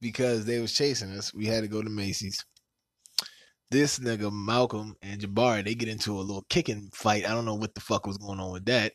because 0.00 0.44
they 0.44 0.60
was 0.60 0.72
chasing 0.72 1.12
us. 1.12 1.32
We 1.32 1.46
had 1.46 1.62
to 1.62 1.68
go 1.68 1.82
to 1.82 1.88
Macy's. 1.88 2.44
This 3.70 3.98
nigga 4.00 4.30
Malcolm 4.30 4.96
and 5.00 5.20
Jabari, 5.20 5.64
they 5.64 5.74
get 5.74 5.88
into 5.88 6.12
a 6.12 6.20
little 6.20 6.44
kicking 6.50 6.90
fight. 6.92 7.24
I 7.24 7.30
don't 7.30 7.46
know 7.46 7.54
what 7.54 7.74
the 7.74 7.80
fuck 7.80 8.06
was 8.06 8.18
going 8.18 8.40
on 8.40 8.52
with 8.52 8.66
that. 8.66 8.92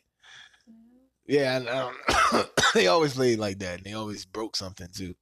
Yeah, 1.26 1.60
I, 1.66 1.72
I 1.72 1.88
don't, 2.30 2.50
they 2.74 2.86
always 2.86 3.14
played 3.14 3.38
like 3.38 3.58
that. 3.58 3.78
And 3.78 3.84
they 3.84 3.94
always 3.94 4.24
broke 4.24 4.54
something 4.54 4.86
too. 4.94 5.14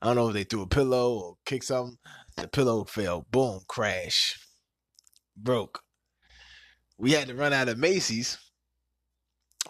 I 0.00 0.06
don't 0.06 0.16
know 0.16 0.28
if 0.28 0.34
they 0.34 0.44
threw 0.44 0.62
a 0.62 0.66
pillow 0.66 1.18
or 1.18 1.34
kicked 1.44 1.66
something. 1.66 1.98
The 2.36 2.48
pillow 2.48 2.84
fell. 2.84 3.26
Boom, 3.30 3.60
crash. 3.68 4.38
Broke. 5.36 5.82
We 6.98 7.12
had 7.12 7.28
to 7.28 7.34
run 7.34 7.52
out 7.52 7.68
of 7.68 7.78
Macy's. 7.78 8.38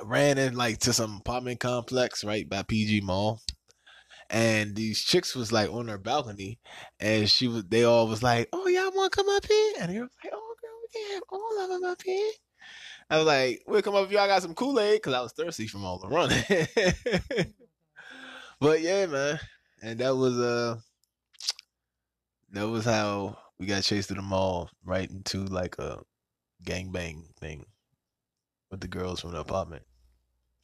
Ran 0.03 0.39
in 0.39 0.57
like 0.57 0.79
to 0.81 0.93
some 0.93 1.19
apartment 1.19 1.61
complex 1.61 2.25
right 2.25 2.49
by 2.49 2.63
PG 2.63 3.03
Mall. 3.03 3.43
And 4.31 4.75
these 4.75 5.03
chicks 5.03 5.35
was 5.35 5.53
like 5.53 5.71
on 5.71 5.87
their 5.87 5.99
balcony 5.99 6.59
and 6.99 7.29
she 7.29 7.49
was 7.49 7.65
they 7.65 7.85
all 7.85 8.09
was 8.09 8.23
like, 8.23 8.49
Oh, 8.53 8.67
y'all 8.67 8.91
wanna 8.95 9.11
come 9.11 9.29
up 9.29 9.45
here? 9.45 9.73
And 9.79 9.93
they 9.93 9.99
were 9.99 10.09
like, 10.25 10.33
Oh 10.33 10.55
girl, 10.63 10.71
we 10.81 10.89
can 10.93 11.15
have 11.15 11.23
all 11.31 11.63
of 11.63 11.69
them 11.69 11.91
up 11.91 12.03
here. 12.03 12.33
I 13.11 13.19
was 13.19 13.27
like, 13.27 13.63
we'll 13.67 13.83
come 13.83 13.95
up 13.95 14.07
if 14.07 14.13
y'all 14.13 14.27
got 14.27 14.41
some 14.41 14.55
Kool-Aid 14.55 14.97
because 14.97 15.13
I 15.13 15.21
was 15.21 15.33
thirsty 15.33 15.67
from 15.67 15.85
all 15.85 15.99
the 15.99 16.09
running. 16.09 16.43
but 18.61 18.81
yeah, 18.81 19.05
man. 19.05 19.39
And 19.83 19.99
that 19.99 20.17
was 20.17 20.39
uh 20.39 20.77
that 22.53 22.69
was 22.69 22.87
how 22.87 23.37
we 23.63 23.69
got 23.69 23.85
chased 23.85 24.09
to 24.09 24.15
the 24.15 24.23
mall 24.23 24.69
right 24.85 25.09
into 25.09 25.45
like 25.45 25.79
a 25.79 26.01
gangbang 26.65 27.23
thing 27.39 27.65
with 28.73 28.81
the 28.81 28.89
girls 28.89 29.21
from 29.21 29.31
the 29.31 29.39
apartment. 29.39 29.85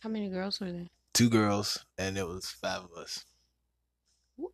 How 0.00 0.08
many 0.08 0.28
girls 0.28 0.58
were 0.58 0.72
there? 0.72 0.88
Two 1.14 1.30
girls 1.30 1.84
and 1.96 2.18
it 2.18 2.26
was 2.26 2.46
five 2.46 2.80
of 2.82 2.90
us. 3.00 3.24
What? 4.34 4.50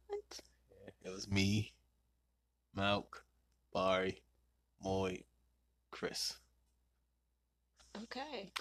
It 1.02 1.08
was 1.08 1.26
me, 1.26 1.72
Malk, 2.76 3.22
Bari, 3.72 4.20
Moy, 4.82 5.22
Chris. 5.90 6.34
Okay. 7.96 8.52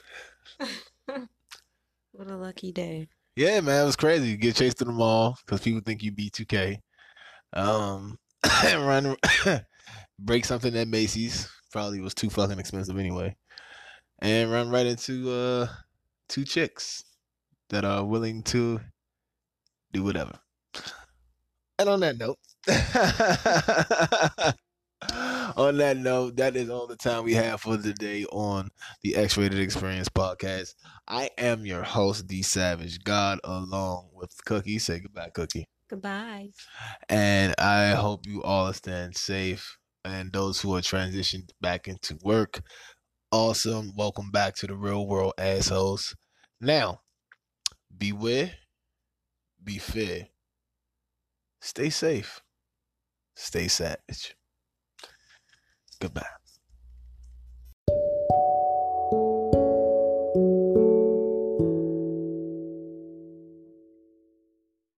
what 2.13 2.29
a 2.29 2.37
lucky 2.37 2.71
day. 2.71 3.09
Yeah, 3.35 3.59
man, 3.59 3.81
it 3.81 3.85
was 3.85 3.97
crazy. 3.97 4.29
You 4.29 4.37
get 4.37 4.55
chased 4.55 4.77
to 4.77 4.85
the 4.85 4.93
mall 4.93 5.37
because 5.45 5.59
people 5.59 5.81
think 5.81 6.03
you 6.03 6.13
B2K. 6.13 6.77
Um, 7.51 8.17
run, 8.63 9.17
break 10.19 10.45
something 10.45 10.75
at 10.75 10.87
Macy's. 10.87 11.49
Probably 11.71 12.01
was 12.01 12.13
too 12.13 12.29
fucking 12.29 12.59
expensive 12.59 12.97
anyway. 12.97 13.35
And 14.19 14.51
run 14.51 14.69
right 14.69 14.85
into 14.85 15.31
uh 15.31 15.67
two 16.29 16.45
chicks 16.45 17.03
that 17.69 17.85
are 17.85 18.05
willing 18.05 18.43
to 18.43 18.79
do 19.91 20.03
whatever. 20.03 20.39
And 21.79 21.89
on 21.89 21.99
that 22.01 22.17
note, 22.17 22.37
on 25.57 25.77
that 25.77 25.97
note, 25.97 26.35
that 26.37 26.55
is 26.55 26.69
all 26.69 26.87
the 26.87 26.95
time 26.95 27.23
we 27.23 27.33
have 27.33 27.61
for 27.61 27.77
today 27.77 28.25
on 28.25 28.69
the 29.01 29.15
X 29.15 29.37
Rated 29.37 29.59
Experience 29.59 30.09
podcast. 30.09 30.75
I 31.07 31.29
am 31.37 31.65
your 31.65 31.83
host, 31.83 32.27
D 32.27 32.41
Savage 32.41 33.03
God, 33.03 33.39
along 33.43 34.09
with 34.13 34.33
Cookie. 34.45 34.79
Say 34.79 34.99
goodbye, 34.99 35.31
Cookie. 35.33 35.67
Goodbye. 35.89 36.49
And 37.09 37.53
I 37.57 37.91
hope 37.91 38.25
you 38.25 38.41
all 38.43 38.67
are 38.67 38.73
staying 38.73 39.13
safe. 39.13 39.77
And 40.05 40.31
those 40.33 40.61
who 40.61 40.75
are 40.75 40.81
transitioned 40.81 41.49
back 41.61 41.87
into 41.87 42.17
work, 42.23 42.61
awesome. 43.31 43.93
Welcome 43.95 44.31
back 44.31 44.55
to 44.57 44.67
the 44.67 44.75
real 44.75 45.07
world, 45.07 45.33
assholes. 45.37 46.15
Now, 46.61 47.01
beware, 47.97 48.53
be 49.63 49.77
fair, 49.79 50.27
stay 51.61 51.89
safe, 51.89 52.41
stay 53.35 53.67
savage. 53.67 54.35
Goodbye. 55.99 56.42